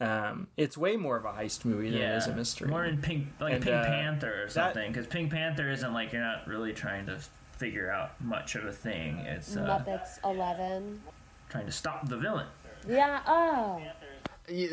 [0.00, 2.68] Um, it's way more of a heist movie than it is a mystery.
[2.68, 6.12] More in Pink, like And, Pink uh, Panther or something, because Pink Panther isn't like
[6.12, 7.18] you're not really trying to
[7.56, 9.18] figure out much of a thing.
[9.20, 11.00] It's uh, Muppets 11.
[11.48, 12.46] trying to stop the villain.
[12.88, 13.80] Yeah, oh.
[13.80, 13.92] Yeah,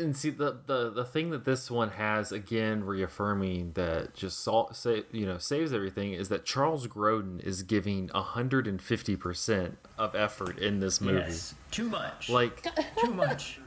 [0.02, 4.76] and see the, the the thing that this one has again reaffirming that just salt,
[4.76, 10.58] say, you know saves everything is that Charles Grodin is giving 150 percent of effort
[10.58, 11.20] in this movie.
[11.20, 12.28] Yes, too much.
[12.28, 12.66] Like
[13.02, 13.60] too much.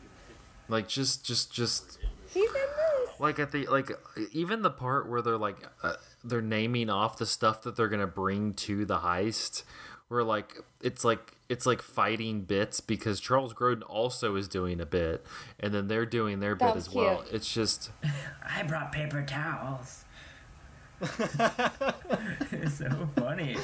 [0.70, 3.20] like just just just He's in this.
[3.20, 3.90] like at the like
[4.32, 5.94] even the part where they're like uh,
[6.24, 9.64] they're naming off the stuff that they're gonna bring to the heist
[10.08, 14.86] where like it's like it's like fighting bits because Charles Grodin also is doing a
[14.86, 15.26] bit
[15.60, 17.24] and then they're doing their That bit was as well.
[17.32, 17.92] It's just
[18.44, 20.06] I brought paper towels.
[21.02, 23.58] it's so funny.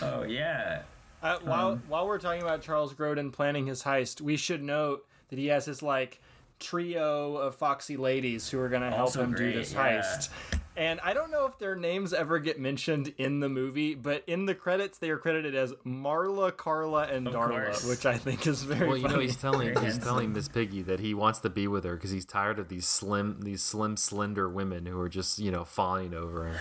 [0.00, 0.82] Oh yeah.
[1.22, 5.38] Uh, while while we're talking about Charles Grodin planning his heist, we should note that
[5.38, 6.20] he has his like
[6.60, 10.00] trio of foxy ladies who are going to help Also him do great, this yeah.
[10.00, 10.28] heist.
[10.76, 14.46] And I don't know if their names ever get mentioned in the movie, but in
[14.46, 17.88] the credits they are credited as Marla, Carla, and Of Darla, course.
[17.88, 18.88] which I think is very funny.
[18.88, 20.02] Well, you know, he's telling Very he's handsome.
[20.02, 22.86] telling Miss Piggy that he wants to be with her because he's tired of these
[22.88, 26.56] slim, these slim, slender women who are just you know fawning over him.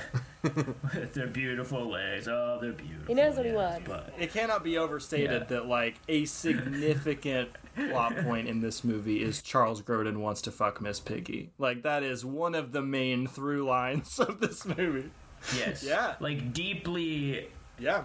[0.93, 2.27] With their beautiful legs.
[2.27, 3.05] Oh, they're beautiful.
[3.07, 3.87] He knows what he wants.
[3.87, 5.47] But it cannot be overstated Yeah.
[5.47, 10.81] that like a significant plot point in this movie is Charles Grodin wants to fuck
[10.81, 11.51] Miss Piggy.
[11.57, 15.09] Like that is one of the main through lines of this movie.
[15.57, 15.83] yes.
[15.83, 16.15] Yeah.
[16.19, 17.47] Like deeply,
[17.79, 18.03] Yeah.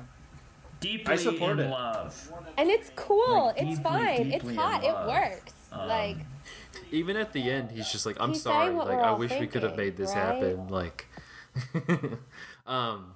[0.81, 1.71] deeply I support in it.
[1.71, 2.33] love.
[2.57, 3.47] And it's cool.
[3.47, 4.21] Like, it's deeply, fine.
[4.21, 4.85] It's deeply in hot.
[4.85, 5.53] It works.
[5.71, 6.17] Um, like
[6.91, 8.73] Even at the end, he's just like, "I'm sorry.
[8.73, 10.17] Like, I all wish we could have made this right?
[10.19, 11.07] happen." Like,
[12.67, 13.15] um,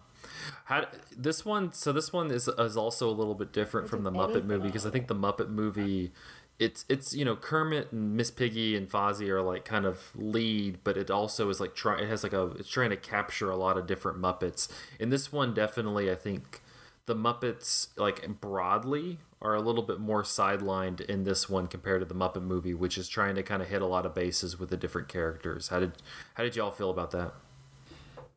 [0.65, 0.87] how
[1.17, 1.73] this one?
[1.73, 4.87] So this one is is also a little bit different from the Muppet movie because
[4.87, 6.13] I think the Muppet movie.
[6.59, 10.79] It's it's you know Kermit and Miss Piggy and Fozzie are like kind of lead,
[10.85, 13.57] but it also is like try it has like a it's trying to capture a
[13.57, 14.69] lot of different Muppets.
[15.01, 16.63] In this one, definitely, I think
[17.07, 22.07] the Muppets, like broadly, are a little bit more sidelined in this one compared to
[22.07, 24.71] the Muppet movie, which is trying to kind of hit a lot of bases with
[24.71, 25.69] the different characters.
[25.69, 25.93] How did
[26.35, 27.35] how did y'all feel about that?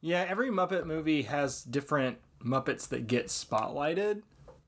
[0.02, 4.24] Yeah, every Muppet movie has different Muppets that get spotlighted.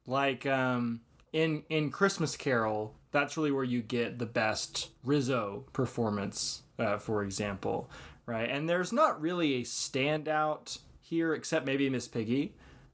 [0.06, 1.02] Like um,
[1.34, 7.24] in in Christmas Carol, that's really where you get the best Rizzo performance, uh, for
[7.24, 7.90] example,
[8.26, 8.50] right?
[8.50, 12.54] And there's not really a standout here, except maybe Miss Piggy.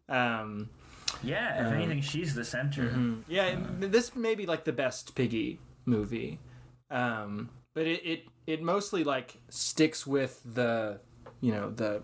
[0.09, 0.69] Um,
[1.21, 2.93] Yeah, if anything, she's the center.
[3.27, 6.39] yeah, this may be like the best Piggy movie,
[6.91, 10.99] um, but it, it it mostly like sticks with the
[11.41, 12.01] you know the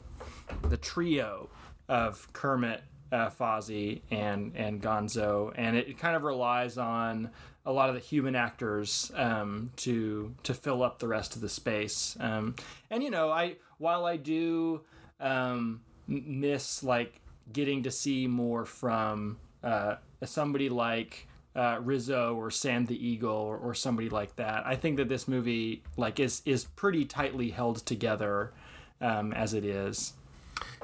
[0.64, 1.50] the trio
[1.88, 2.82] of Kermit,
[3.12, 7.30] uh, Fozzie, and and Gonzo, and it, kind of relies on
[7.66, 11.50] a lot of the human actors um, to to fill up the rest of the
[11.50, 12.18] space.
[12.20, 12.56] Um,
[12.90, 14.82] and you know, I while I do
[15.20, 17.20] um, miss like
[17.52, 23.58] getting to see more from uh, somebody like uh, Rizzo or Sam the Eagle or,
[23.58, 24.66] or somebody like that.
[24.66, 28.54] I think that this movie like is is pretty tightly held together
[29.02, 30.14] um, as it is.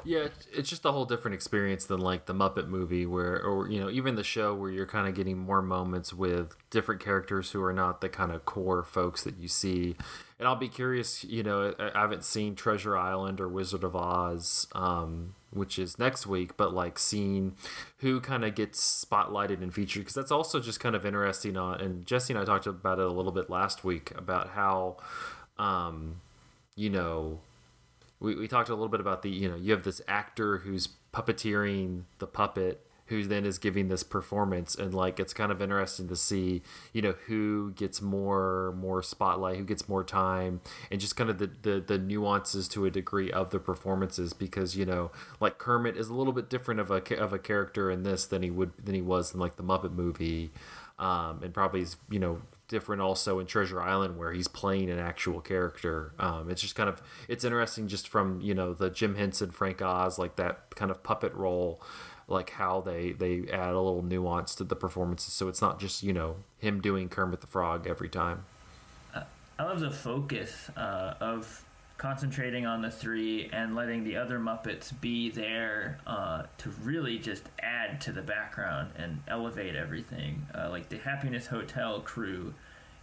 [0.03, 3.80] Yeah, it's- just a whole different experience than like the Muppet movie, where or you
[3.80, 7.63] know even the show where you're kind of getting more moments with different characters who
[7.63, 9.95] are not the kind of core folks that you see.
[10.38, 14.67] And I'll be curious, you know, I haven't seen Treasure Island or Wizard of Oz,
[14.73, 17.55] um, which is next week, but like seeing
[17.99, 21.55] who kind of gets spotlighted and featured because that's also just kind of interesting.
[21.57, 24.97] On and Jesse and I talked about it a little bit last week about how,
[25.57, 26.19] um,
[26.76, 27.39] you know
[28.20, 30.89] we, we talked a little bit about the you know you have this actor who's
[31.13, 34.76] puppeteering the puppet who then is giving this performance.
[34.76, 36.61] And like it's kind of interesting to see
[36.93, 40.61] you know who gets more more spotlight who gets more time
[40.91, 44.34] and just kind of the, the the nuances to a degree of the performances.
[44.34, 47.91] Because you know like kermit is a little bit different of a of a character
[47.91, 50.51] in this than he would than he was in like the muppet movie.
[50.97, 54.99] Um, and probably is you know different also in Treasure Island where he's playing an
[54.99, 56.13] actual character.
[56.20, 59.82] Um, it's just kind of it's interesting just from you know the Jim Henson, Frank
[59.82, 61.82] Oz, like that kind of puppet role,
[62.28, 65.34] like how they they add a little nuance to the performances.
[65.34, 68.45] So it's not just you know him doing Kermit the Frog every time.
[69.57, 71.64] I love the focus uh, of
[71.97, 77.43] concentrating on the three and letting the other Muppets be there uh, to really just
[77.61, 80.45] add to the background and elevate everything.
[80.53, 82.53] Uh, like the Happiness Hotel crew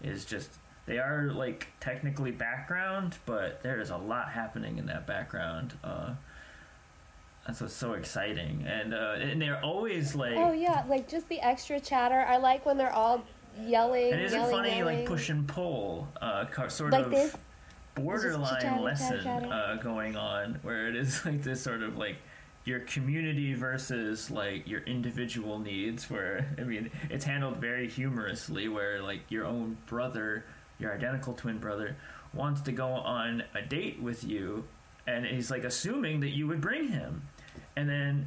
[0.03, 0.51] is just.
[0.84, 5.78] They are like technically background, but there is a lot happening in that background.
[5.84, 6.14] Uh,
[7.47, 10.34] that's what's so exciting, and uh, and they're always like.
[10.36, 12.20] oh yeah, like just the extra chatter.
[12.20, 13.22] I like when they're all
[13.61, 14.99] yelling, And isn't yelling, funny yelling.
[14.99, 17.36] like push and pull, uh, sort Like of this?
[17.95, 22.16] Borderline lesson uh, going on, where it is like this sort of like
[22.64, 26.11] your community versus like your individual needs.
[26.11, 30.45] Where I mean, it's handled very humorously, where like your own brother,
[30.78, 31.97] your identical twin brother,
[32.34, 34.64] wants to go on a date with you,
[35.07, 37.22] and he's like assuming that you would bring him,
[37.76, 38.26] and then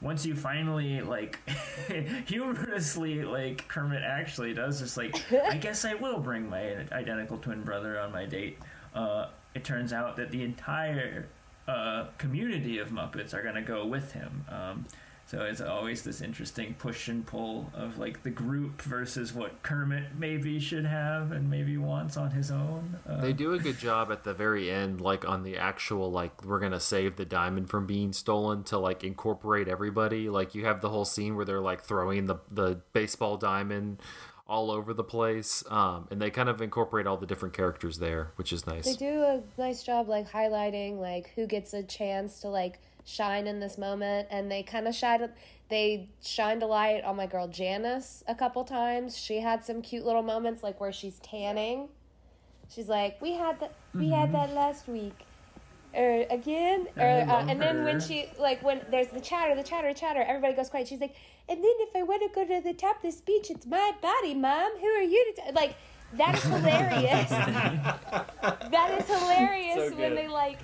[0.00, 1.40] once you finally like
[2.26, 5.20] humorously like Kermit actually does just like
[5.50, 8.58] I guess I will bring my identical twin brother on my date.
[8.94, 11.26] Uh, it turns out that the entire
[11.66, 14.44] uh, community of Muppets are gonna go with him.
[14.48, 14.86] Um,
[15.26, 20.14] So it's always this interesting push and pull of like the group versus what Kermit
[20.18, 22.96] maybe should have and maybe wants on his own.
[23.06, 26.42] Uh, They do a good job at the very end, like on the actual, like
[26.46, 30.30] we're gonna save the diamond from being stolen to like incorporate everybody.
[30.30, 34.00] Like you have the whole scene where they're like throwing the the baseball diamond
[34.48, 38.32] all over the place, um, and they kind of incorporate all the different characters there,
[38.36, 38.84] which is nice.
[38.84, 43.46] They do a nice job like highlighting like who gets a chance to like shine
[43.46, 45.30] in this moment and they kind of shined
[45.70, 49.18] they shined a light on my girl Janice a couple times.
[49.18, 51.88] She had some cute little moments like where she's tanning.
[52.70, 55.14] She's like, "We had that we had that last week."
[55.94, 59.92] Or again, or uh, and then when she like when there's the chatter, the chatter,
[59.92, 60.88] chatter, everybody goes quiet.
[60.88, 61.16] She's like,
[61.48, 63.92] and then if I want to go to the top of the speech, it's my
[64.00, 64.78] body, mom.
[64.78, 65.52] Who are you to t-?
[65.52, 65.76] like?
[66.14, 67.28] That is hilarious.
[67.30, 70.58] that is hilarious So when they like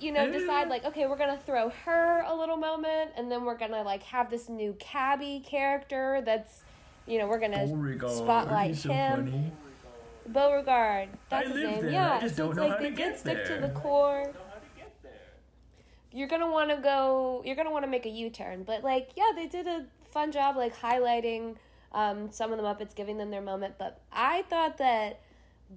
[0.00, 3.56] you know decide like okay we're gonna throw her a little moment and then we're
[3.56, 6.62] gonna like have this new cabbie character that's
[7.06, 9.52] you know we're gonna Beauregard, spotlight so him funny.
[10.28, 12.72] beauregard that's I his live name there, yeah I just so don't it's know like
[12.72, 14.32] how they did get stick to the core
[16.12, 19.30] you're gonna want to go you're gonna want to make a u-turn but like yeah
[19.34, 21.56] they did a fun job like highlighting
[21.92, 23.74] um, some of the muppets giving them their moment.
[23.78, 25.20] But i thought that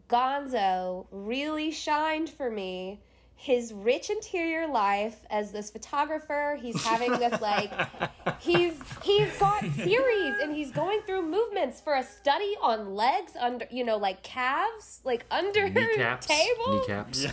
[0.10, 3.00] gonzo really shined for me
[3.36, 6.58] his rich interior life as this photographer.
[6.62, 7.70] He's having this like
[8.40, 13.68] he's he's got series and he's going through movements for a study on legs under
[13.70, 17.26] you know like calves like under Kneecaps, table kneecaps.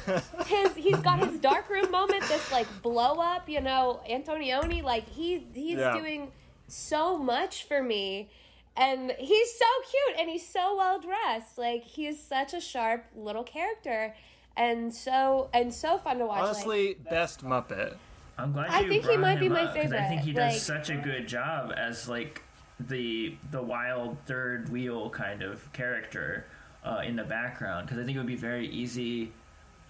[0.49, 4.83] his he's got his darkroom moment this like blow up you know antonioni.
[4.83, 5.97] Like he he's Yeah.
[5.97, 6.33] doing
[6.71, 8.29] so much for me
[8.77, 13.05] and he's so cute and he's so well dressed like he is such a sharp
[13.17, 14.15] little character
[14.57, 17.97] and so and so fun to watch like, Honestly, best Muppet.
[18.39, 20.53] I'm glad I think he might be him my up, 'cause I think he does
[20.55, 22.43] like- such a good job as like
[22.79, 26.47] the the wild third wheel kind of character
[26.85, 27.87] uh, in the background.
[27.87, 29.33] Because I think it would be very easy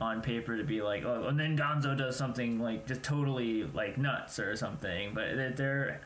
[0.01, 3.97] on paper to be like, oh, and then Gonzo does something like just totally like
[3.99, 5.15] nuts or something.
[5.15, 6.01] But they're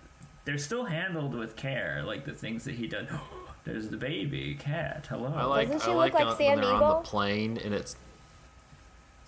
[0.45, 3.09] they're, they're still handled with care, like the things that he does.
[3.65, 5.07] There's the baby cat.
[5.09, 5.33] Hello.
[5.35, 7.75] I like Doesn't she I look like, like Sam when they're on the plane and
[7.75, 7.97] it's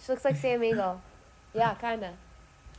[0.06, 1.00] she looks like sam eagle
[1.54, 2.10] yeah kind of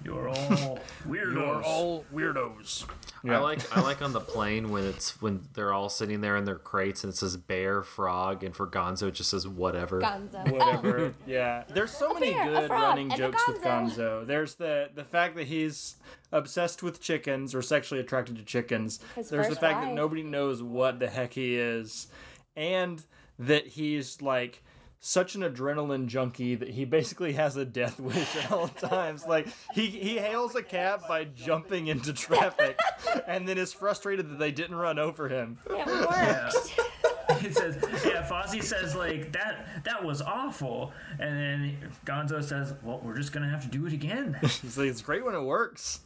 [0.04, 0.36] You're all
[1.08, 1.34] weirdos.
[1.34, 2.86] You're all weirdos.
[3.28, 6.46] I like I like on the plane when it's when they're all sitting there in
[6.46, 10.00] their crates and it says bear frog and for Gonzo it just says whatever.
[10.00, 11.14] gonzo whatever.
[11.28, 13.98] yeah, there's so many bear, good frog, running and a jokes with gonzo.
[13.98, 14.28] Gonzo.
[14.28, 15.98] There's the the fact that he's
[16.32, 19.00] obsessed with chickens or sexually attracted to chickens.
[19.16, 22.08] His There's the first fact that nobody knows what the heck he is,
[22.56, 23.04] and
[23.40, 24.64] that he's like
[25.00, 29.26] such an adrenaline junkie that he basically has a death wish at all times.
[29.26, 32.80] Like he he hails a cab by jumping into traffic,
[33.28, 35.58] and then is frustrated that they didn't run over him.
[35.70, 36.80] it worked
[37.42, 39.84] He says, "Yeah." Fozzie says, "Like that.
[39.84, 43.94] That was awful." And then Gonzo says, "Well, we're just gonna have to do it
[43.94, 46.00] again." He's like, it's great when it works.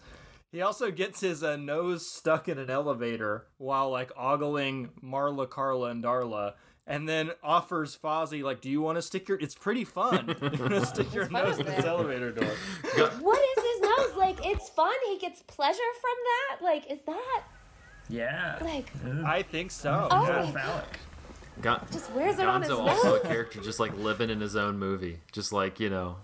[0.51, 5.91] He also gets his uh, nose stuck in an elevator while like ogling Marla, Carla,
[5.91, 6.55] and Darla,
[6.87, 9.37] and then offers Fozzie like, "Do you want to stick your?
[9.39, 10.35] It's pretty fun.
[10.41, 12.45] you want to stick your nose in this elevator door?"
[13.21, 17.43] what is his nose like it's fun he gets pleasure from that like is that
[18.09, 18.57] Yeah.
[18.61, 18.91] like
[19.25, 20.07] I think so.
[20.11, 20.99] Oh Yeah, phallic.
[21.61, 24.39] Gon- just wears it on his Gonzo nose also a character just like living in
[24.41, 26.17] his own movie, just like you know.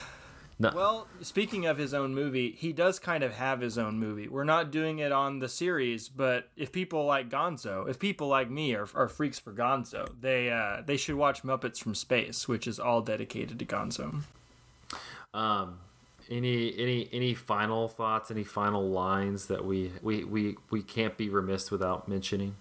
[0.60, 4.28] No, Well, speaking of his own movie, he does kind of have his own movie.
[4.28, 8.50] We're not doing it on the series, but if people like Gonzo, if people like
[8.50, 12.66] me are, are freaks for Gonzo, they uh, they should watch Muppets from Space, which
[12.66, 14.24] is all dedicated to Gonzo.
[15.36, 15.78] um,
[16.30, 18.32] any any any final thoughts?
[18.32, 22.56] Any final lines that we we we we can't be remiss without mentioning?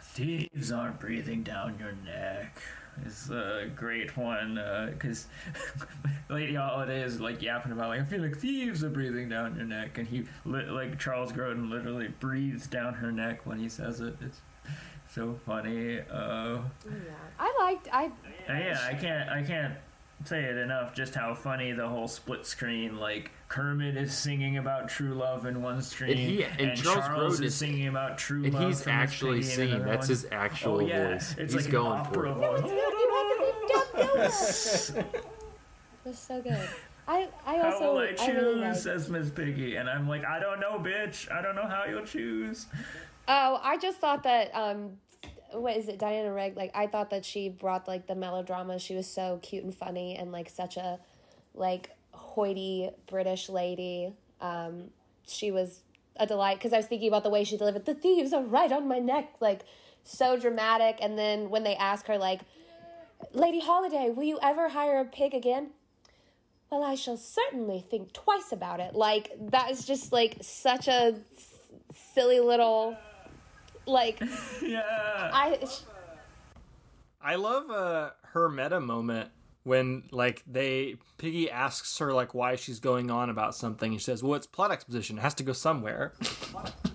[0.00, 2.62] Thieves aren't breathing down your neck.
[3.06, 4.54] Is a great one
[4.92, 5.26] because
[6.30, 9.66] Lady Holiday is like yapping about like I feel like thieves are breathing down your
[9.66, 14.00] neck, and he li- like Charles Grodin literally breathes down her neck when he says
[14.00, 14.16] it.
[14.20, 14.40] It's
[15.12, 16.00] so funny.
[16.00, 16.58] Uh,
[17.38, 18.10] i liked i
[18.48, 19.74] And yeah, I can't I can't
[20.24, 24.88] say it enough just how funny the whole split screen like Kermit is singing about
[24.88, 28.44] true love in one screen And he- and Charles Charles is is- singing about true
[28.44, 29.84] And love he's from actually singing.
[29.84, 30.08] That's one.
[30.08, 31.12] his actual oh, yeah.
[31.14, 31.34] voice.
[31.38, 32.62] It's He's like going an for opera it.
[32.62, 32.70] voice.
[34.90, 35.24] it
[36.04, 36.58] was so good
[37.06, 38.82] i i How also will I I really choose?
[38.82, 41.30] says Miss Piggy, and I'm like, I don't know, bitch.
[41.30, 42.64] I don't know how you'll choose.
[43.28, 44.92] Oh, I just thought that um
[45.60, 48.78] what is it, Diana Rigg, like I thought that she brought like the melodrama.
[48.78, 50.98] She was so cute and funny and like such a
[51.54, 54.12] like hoity British lady.
[54.40, 54.90] Um
[55.26, 55.80] she was
[56.16, 58.70] a delight because I was thinking about the way she delivered the thieves are right
[58.70, 59.62] on my neck, like
[60.04, 60.98] so dramatic.
[61.00, 62.42] And then when they ask her, like,
[63.32, 65.70] Lady Holiday, will you ever hire a pig again?
[66.70, 68.94] Well, I shall certainly think twice about it.
[68.94, 71.54] Like that is just like such a s-
[71.94, 72.96] silly little,
[73.86, 74.20] like
[74.62, 74.82] Yeah.
[75.32, 75.58] I.
[77.20, 79.30] I love uh, her meta moment
[79.64, 83.92] when like they Piggy asks her like why she's going on about something.
[83.92, 85.18] and She says, "Well, it's plot exposition.
[85.18, 86.12] It has to go somewhere."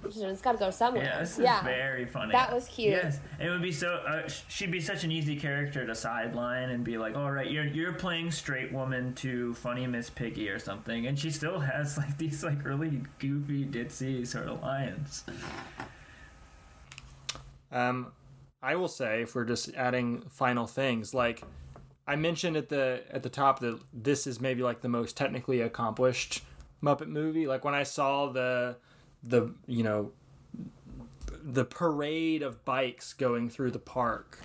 [0.05, 1.03] It's got to go somewhere.
[1.03, 1.63] Yeah, this is yeah.
[1.63, 2.31] very funny.
[2.31, 2.91] That was cute.
[2.91, 3.93] Yes, it would be so.
[4.07, 7.65] Uh, she'd be such an easy character to sideline and be like, "All right, you're
[7.65, 12.17] you're playing straight woman to funny Miss Piggy or something," and she still has like
[12.19, 15.23] these like really goofy, ditzy sort of lines.
[17.72, 18.11] Um,
[18.61, 21.43] I will say, if we're just adding final things, like
[22.07, 25.61] I mentioned at the at the top that this is maybe like the most technically
[25.61, 26.43] accomplished
[26.84, 27.47] Muppet movie.
[27.47, 28.78] Like when I saw the
[29.24, 30.11] the you know
[31.43, 34.39] the parade of bikes going through the park,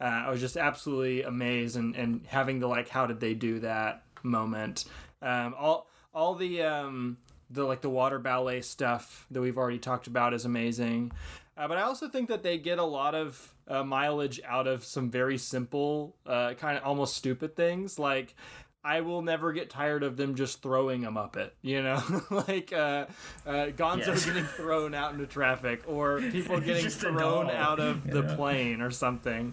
[0.00, 3.60] uh, I was just absolutely amazed and and having the like how did they do
[3.60, 4.86] that moment.
[5.22, 7.18] Um, all all the um,
[7.50, 11.12] the like the water ballet stuff that we've already talked about is amazing.
[11.60, 14.82] Uh, but I also think that they get a lot of uh, mileage out of
[14.82, 17.98] some very simple, uh, kind of almost stupid things.
[17.98, 18.34] Like,
[18.82, 22.02] I will never get tired of them just throwing a Muppet, you know?
[22.30, 23.04] like, uh,
[23.46, 24.24] uh, Gonzo Yes.
[24.24, 28.36] getting thrown out into traffic, or people getting thrown out of the yeah.
[28.36, 29.52] plane or something.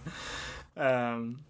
[0.78, 1.40] Um,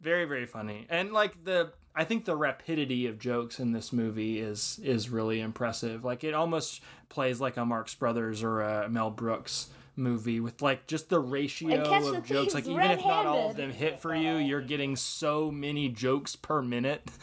[0.00, 0.86] very, very funny.
[0.88, 1.72] And, like, the.
[1.96, 6.04] I think the rapidity of jokes in this movie is is really impressive.
[6.04, 10.86] Like it almost plays like a Marx Brothers or a Mel Brooks movie with like
[10.86, 12.54] just the ratio And Catch the of jokes.
[12.54, 16.36] Like even if not all of them hit for you, you're getting so many jokes
[16.36, 17.02] per minute.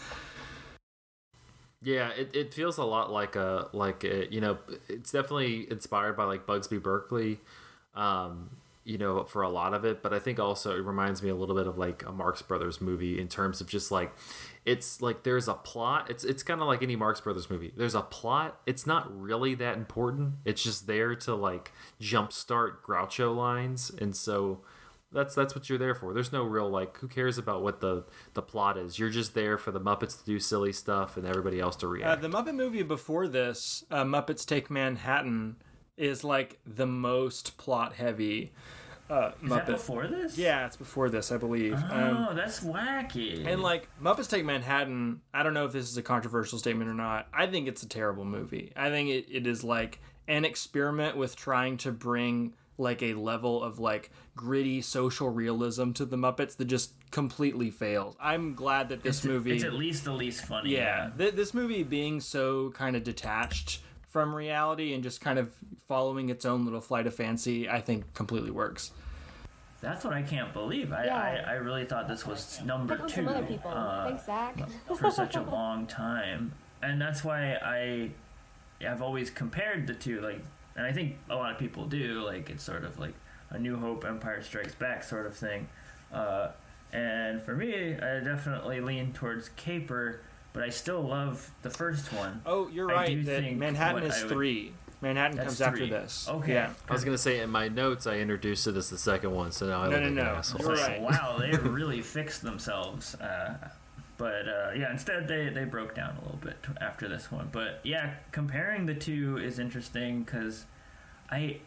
[1.84, 6.16] Yeah, it, it feels a lot like a like a, you know it's definitely inspired
[6.16, 7.40] by like Busby Berkeley,
[7.96, 8.52] um,
[8.84, 11.36] you know for a lot of it, but I think also it reminds me a
[11.36, 14.14] little bit of like a Marx Brothers movie in terms of just like
[14.66, 16.10] it's like there's a plot.
[16.10, 17.74] It's it's kind of like any Marx Brothers movie.
[17.76, 18.60] There's a plot.
[18.66, 20.36] It's not really that important.
[20.46, 24.62] It's just there to like jumpstart Groucho lines, and so
[25.12, 26.14] that's that's what you're there for.
[26.14, 28.04] There's no real like who cares about what the
[28.34, 29.00] the plot is.
[29.00, 31.90] You're just there for the Muppets to do silly stuff and everybody else to Uh,
[31.90, 32.22] react.
[32.22, 35.56] the Muppet movie before this, uh, Muppets Take Manhattan,
[35.98, 38.52] is like the most plot heavy
[39.12, 40.38] uh, Is that before this?
[40.38, 41.74] Yeah, it's before this, I believe.
[41.74, 43.46] Um, Oh, that's wacky.
[43.46, 46.94] And like Muppets Take Manhattan, I don't know if this is a controversial statement or
[46.94, 47.28] not.
[47.34, 48.72] I think it's a terrible movie.
[48.76, 53.62] I think it, it is like an experiment with trying to bring like a level
[53.62, 58.16] of like gritty social realism to the Muppets that just completely fails.
[58.20, 60.72] I'm glad that this it's, movie it's at least the least funny.
[60.72, 63.82] yeah, th- this movie being so kind of detached
[64.12, 65.50] from reality and just kind of
[65.88, 68.92] following its own little flight of fancy, I think completely works.
[69.80, 70.92] That's what I can't believe.
[70.94, 71.18] I, Yeah.
[71.48, 73.72] I, I really thought this was number Pick on two some other people.
[73.72, 74.56] uh, Thanks, Zach.
[75.00, 76.52] for such a long time,
[76.84, 78.12] and that's why I
[78.86, 80.22] I've always compared the two.
[80.22, 80.42] Like,
[80.76, 82.22] and I think a lot of people do.
[82.22, 83.14] Like, it's sort of like
[83.50, 85.68] a New Hope, Empire Strikes Back sort of thing.
[86.14, 86.50] Uh,
[86.94, 90.20] and for me, I definitely lean towards Caper,
[90.54, 92.42] but I still love the first one.
[92.46, 93.26] Oh, you're I right.
[93.26, 94.74] That Manhattan is I would- three.
[95.04, 96.28] Manhattan That's comes after this.
[96.30, 96.54] Okay.
[96.54, 96.74] Yeah.
[96.88, 99.66] I was gonna say in my notes I introduced it as the second one, so
[99.68, 100.22] now I No, look no, like no.
[100.22, 100.62] an asshole.
[100.62, 101.02] You're right.
[101.02, 103.16] wow, they really fixed themselves.
[103.16, 103.56] Uh,
[104.20, 107.50] but uh, yeah, instead they, they broke down a little bit after this one.
[107.52, 110.66] But yeah, comparing the two is interesting because
[111.32, 111.58] I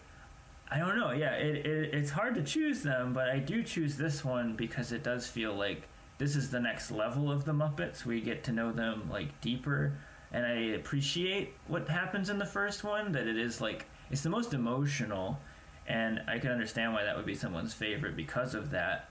[0.70, 1.10] I don't know.
[1.10, 4.92] Yeah, it, it it's hard to choose them, but I do choose this one because
[4.92, 5.82] it does feel like
[6.18, 8.04] this is the next level of the Muppets.
[8.04, 9.94] We get to know them like deeper,
[10.32, 13.12] and I appreciate what happens in the first one.
[13.12, 15.40] That it is like it's the most emotional,
[15.86, 19.10] and I can understand why that would be someone's favorite because of that.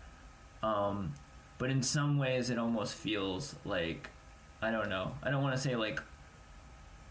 [0.61, 1.13] Um,
[1.57, 4.09] but in some ways, it almost feels like
[4.61, 5.11] I don't know.
[5.21, 6.01] I don't want to say like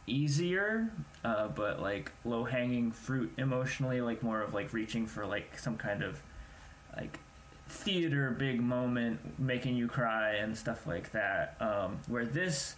[0.06, 0.90] easier,
[1.24, 5.76] uh, but like low hanging fruit emotionally, like more of like reaching for like some
[5.76, 6.20] kind of
[6.96, 7.18] like
[7.68, 11.56] theater big moment, making you cry and stuff like that.
[11.60, 12.76] Um, where this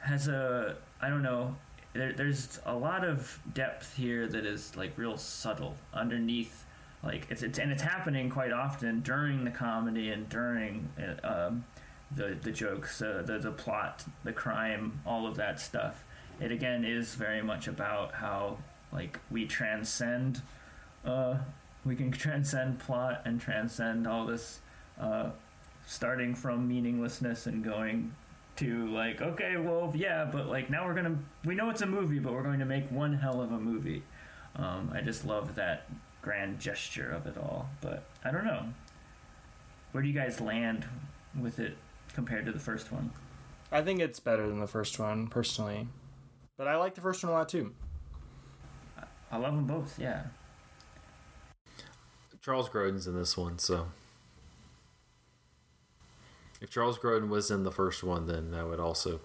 [0.00, 1.56] has a I don't know.
[1.92, 6.64] There, there's a lot of depth here that is like real subtle underneath
[7.02, 11.64] like it's, it's and it's happening quite often during the comedy and during uh, um,
[12.14, 16.04] the the jokes, uh, the the plot, the crime, all of that stuff.
[16.40, 18.58] It again is very much about how
[18.92, 20.42] like we transcend,
[21.04, 21.38] uh,
[21.84, 24.60] we can transcend plot and transcend all this,
[25.00, 25.30] uh,
[25.86, 28.14] starting from meaninglessness and going
[28.56, 31.16] to like okay well yeah but like now we're gonna
[31.46, 34.02] we know it's a movie but we're going to make one hell of a movie.
[34.56, 35.88] Um, i just love that
[36.20, 38.64] grand gesture of it all but i don't know.
[39.92, 40.84] Where do you guys land
[41.40, 41.76] with it
[42.14, 43.10] compared to the first one?
[43.72, 45.88] I think it's better than the first one personally,
[46.56, 47.72] but I like the first one a lot too.
[49.32, 50.24] i love them both yeah
[52.42, 53.88] Charles Grodin's in this one, so
[56.60, 59.20] if Charles Grodin was in the first one, then that would also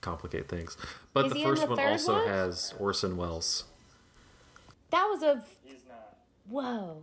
[0.00, 0.76] complicate things.
[1.12, 2.28] But Is the first the one third also one?
[2.28, 3.64] has Orson Welles.
[4.90, 5.42] That was a
[6.48, 7.02] whoa.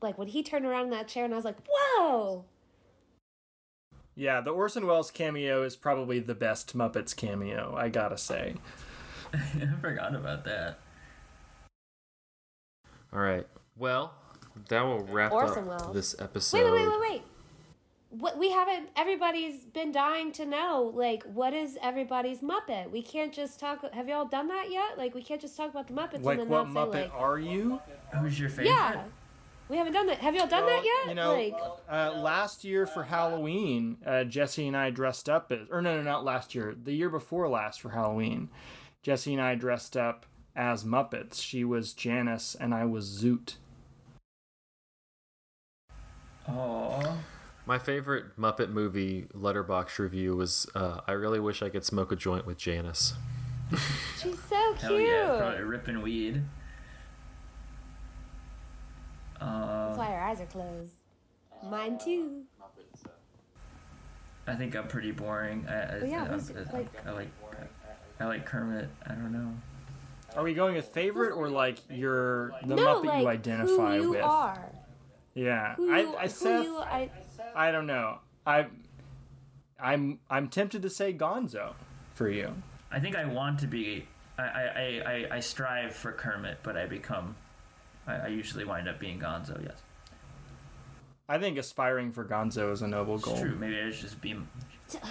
[0.00, 2.44] Like when he turned around in that chair, and I was like, whoa.
[4.14, 7.74] Yeah, the Orson Welles cameo is probably the best Muppets cameo.
[7.76, 8.54] I gotta say.
[9.34, 10.78] i forgot about that
[13.12, 13.46] All right.
[13.78, 14.12] Well,
[14.68, 15.94] that will wrap Orson up Welles.
[15.94, 16.58] this episode.
[16.58, 17.22] Wait, wait, wait, wait, wait.
[18.10, 18.88] What we haven't.
[18.96, 20.92] Everybody's been dying to know.
[20.94, 22.90] Like, what is everybody's Muppet?
[22.90, 23.84] We can't just talk.
[23.92, 24.96] Have y'all done that yet?
[24.96, 27.02] Like, we can't just talk about the Muppets Like, and then what not Muppet say
[27.02, 27.80] like, are you?
[28.18, 29.04] who's your favorite yeah.
[29.68, 30.18] We haven't done that.
[30.20, 31.08] Have y'all done that yet?
[31.10, 31.54] You know, like,
[31.90, 36.02] uh, last year for Halloween, uh, Jesse and I dressed up as, or no, no,
[36.02, 38.48] not last year, the year before last for Halloween,
[39.02, 40.24] Jesse and I dressed up
[40.56, 41.42] as Muppets.
[41.42, 43.56] She was Janice and I was Zoot.
[46.48, 47.18] Oh
[47.66, 52.16] My favorite Muppet movie Letterboxd review was uh, I really wish I could smoke a
[52.16, 53.14] joint with Janice.
[54.18, 54.78] she's so cute.
[54.80, 56.42] hell yeah probably ripping weed
[59.38, 60.92] That's uh, why her eyes are closed.
[61.68, 62.42] Mine too.
[64.46, 65.66] I think I'm pretty boring.
[65.68, 67.28] I, I, yeah, I, I, like- I like
[68.20, 68.88] I like Kermit.
[69.06, 69.52] I don't know.
[70.36, 74.02] Are we going with favorite or like your the no, Muppet like you identify who
[74.02, 74.22] you with?
[74.22, 74.70] are.
[75.38, 77.10] Yeah, Who I, you, I who Seth, you, I,
[77.54, 78.18] I don't know.
[78.44, 78.66] I,
[79.80, 81.74] I'm I'm tempted to say Gonzo
[82.14, 82.52] for you.
[82.90, 84.04] I think I want to be.
[84.36, 87.36] I I, I, I, I strive for Kermit, but I become.
[88.04, 89.62] I, I usually wind up being Gonzo.
[89.62, 89.76] Yes,
[91.28, 93.38] I think aspiring for Gonzo is a noble it's goal.
[93.38, 93.54] true.
[93.54, 94.36] Maybe I should just be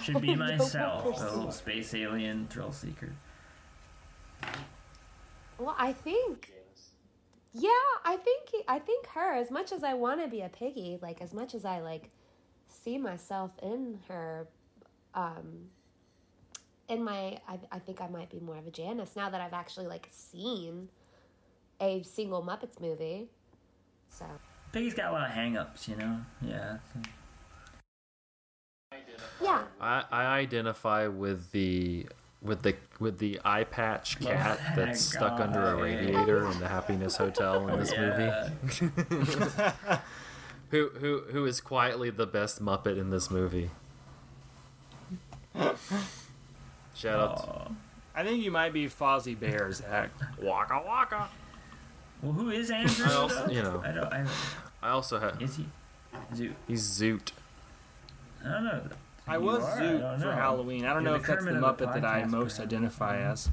[0.02, 3.12] should be myself, oh, a little space alien thrill seeker.
[5.58, 6.52] Well, I think.
[7.58, 7.70] Yeah,
[8.04, 9.34] I think I think her.
[9.34, 12.10] As much as I want to be a piggy, like as much as I like
[12.68, 14.46] see myself in her,
[15.14, 15.68] um,
[16.88, 19.52] in my, I, I think I might be more of a Janice now that I've
[19.52, 20.88] actually like seen
[21.80, 23.28] a single Muppets movie.
[24.08, 24.24] So
[24.72, 26.20] Piggy's got a lot of hang-ups, you know.
[26.42, 26.78] Yeah.
[29.42, 32.06] yeah, I, I identify with the
[32.40, 36.58] with the with the eye patch oh cat Oh, that's stuck under a radiator in
[36.60, 38.50] the Happiness Hotel in this yeah.
[38.58, 38.92] movie.
[40.70, 43.70] Who who who is quietly the best Muppet in this movie?
[46.94, 47.36] Shout out
[47.68, 47.72] to
[48.14, 50.10] I think you might be Fozzie Bear, Zach.
[50.42, 51.28] Waka Waka.
[52.20, 53.06] Well, who is Andrew?
[53.06, 53.82] I also- you know.
[53.84, 54.12] I don't.
[54.12, 54.26] I,
[54.82, 55.66] I also have is he?
[56.34, 56.54] Zoot.
[56.66, 57.30] he's Zoot.
[58.44, 58.82] I don't know.
[59.28, 59.76] I You was are?
[59.80, 60.32] Zoot don't for know.
[60.32, 60.84] Halloween.
[60.84, 62.56] I don't You're know the if that's the Kermit of the Muppet that I most
[62.56, 62.60] perhaps.
[62.60, 63.48] identify as.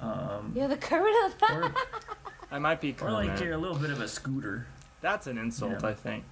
[0.00, 1.74] Um, you're the Kermit of the or,
[2.52, 4.66] I might be or like you're a little bit of a scooter.
[5.02, 5.88] That's an insult, Yeah.
[5.88, 6.24] I think.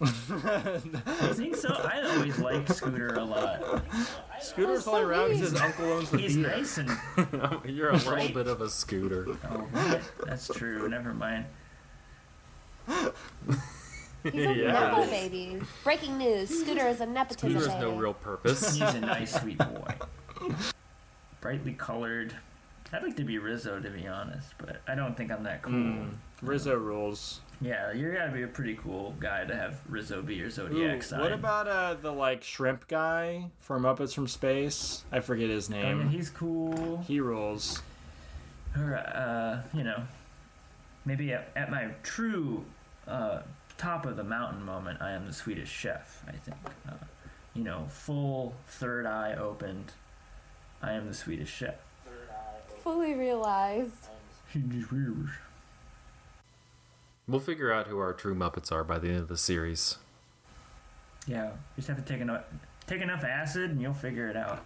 [0.00, 1.68] You think so?
[1.72, 3.84] I always liked Scooter a lot.
[4.40, 6.48] Scooter's so only around because his uncle owns the He's theater.
[6.56, 6.90] nice and
[7.76, 8.34] You're a little Right.
[8.34, 9.28] bit of a scooter.
[9.48, 10.00] oh, right.
[10.26, 10.88] That's true.
[10.88, 11.44] Never mind.
[14.24, 14.72] He's a Yeah.
[14.72, 15.60] nepo baby.
[15.84, 17.80] Breaking news: Scooter is a nepotism Scooter's baby.
[17.90, 18.74] no real purpose.
[18.78, 19.94] He's a nice, sweet boy.
[21.40, 22.34] Brightly colored.
[22.92, 25.72] I'd like to be Rizzo, to be honest, but I don't think I'm that cool.
[25.72, 26.10] Mm,
[26.42, 27.40] Rizzo rules.
[27.60, 31.02] Yeah, you gotta be a pretty cool guy to have Rizzo be your Ooh, zodiac
[31.02, 31.20] sign.
[31.20, 35.04] what about uh, the like shrimp guy from Muppets from Space?
[35.10, 35.98] I forget his I name.
[36.00, 37.02] mean, he's cool.
[37.08, 37.80] he rules.
[38.76, 40.02] Or, uh, you know,
[41.06, 42.64] maybe at, at my true
[43.06, 43.40] uh,
[43.82, 46.22] top of the mountain moment, I am the Swedish chef.
[46.28, 46.56] I think,
[46.88, 46.92] uh,
[47.52, 49.92] you know, full third eye opened.
[50.80, 51.74] I am the Swedish chef.
[52.82, 54.08] Fully realized.
[57.26, 59.98] We'll figure out who our true Muppets are by the end of the series.
[61.26, 62.44] Yeah, just have to take enough
[62.86, 64.64] take enough acid, and you'll figure it out.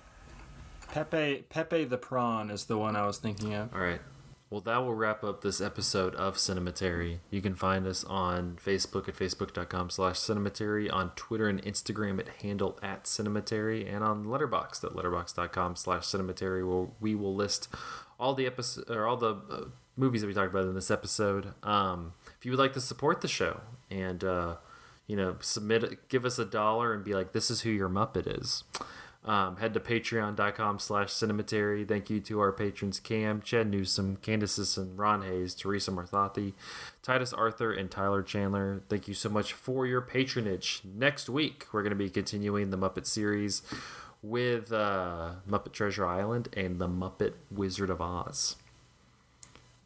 [0.89, 3.75] Pepe Pepe the prawn is the one I was thinking of.
[3.75, 4.01] All right.
[4.49, 7.19] Well, that will wrap up this episode of Cinematary.
[7.31, 12.29] You can find us on Facebook at facebook.com slash cinematary, on Twitter and Instagram at
[12.43, 17.69] handle at cinematary, and on Letterboxd at letterboxd.com slash cinematary, where we will list
[18.21, 19.65] all the episode or all the uh,
[19.97, 21.53] movies that we talked about in this episode.
[21.65, 24.57] Um, if you would like to support the show and uh,
[25.09, 28.39] you know, submit, give us a dollar and be like, this is who your Muppet
[28.41, 28.65] is.
[29.27, 31.87] Um, head to patreon.com slash cinematary.
[31.87, 36.53] Thank you to our patrons Cam, Chad Newsom, Candace Sisson, Ron Hayes, Teresa Marthathi,
[37.03, 38.83] Titus Arthur, and Tyler Chandler.
[38.89, 40.83] Thank you so much for your patronage.
[40.85, 43.63] Next week, we're going to be continuing the Muppet series
[44.23, 48.55] with uh, Muppet Treasure Island and the Muppet Wizard of Oz.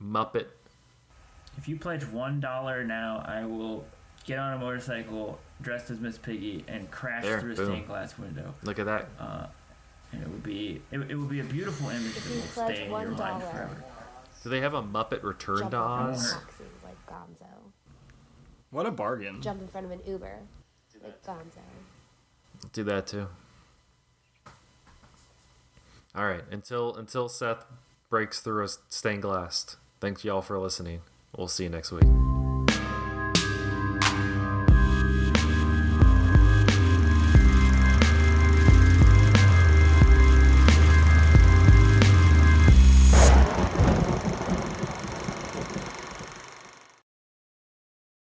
[0.02, 0.46] Muppet.
[1.56, 3.86] If you pledge one dollar now, I will
[4.24, 7.66] get on a motorcycle dressed as Miss Piggy and crash There, through a boom.
[7.66, 8.54] stained glass window.
[8.62, 9.08] Look at that.
[9.18, 9.46] Uh,
[10.12, 12.42] and it would be it, it would be a beautiful image that will
[12.72, 13.84] stay in your mind forever.
[14.42, 16.32] Do they have a Muppet Return Jump to in front of Oz?
[16.32, 17.46] taxi like Gonzo.
[18.70, 19.42] What a bargain.
[19.42, 20.38] Jump in front of an Uber
[21.02, 21.60] like Gonzo.
[22.72, 23.28] Do that too.
[26.14, 26.42] All right.
[26.50, 27.64] Until until Seth
[28.08, 29.76] breaks through a stained glass.
[30.00, 31.02] Thanks y'all for listening.
[31.36, 32.02] We'll see you next week.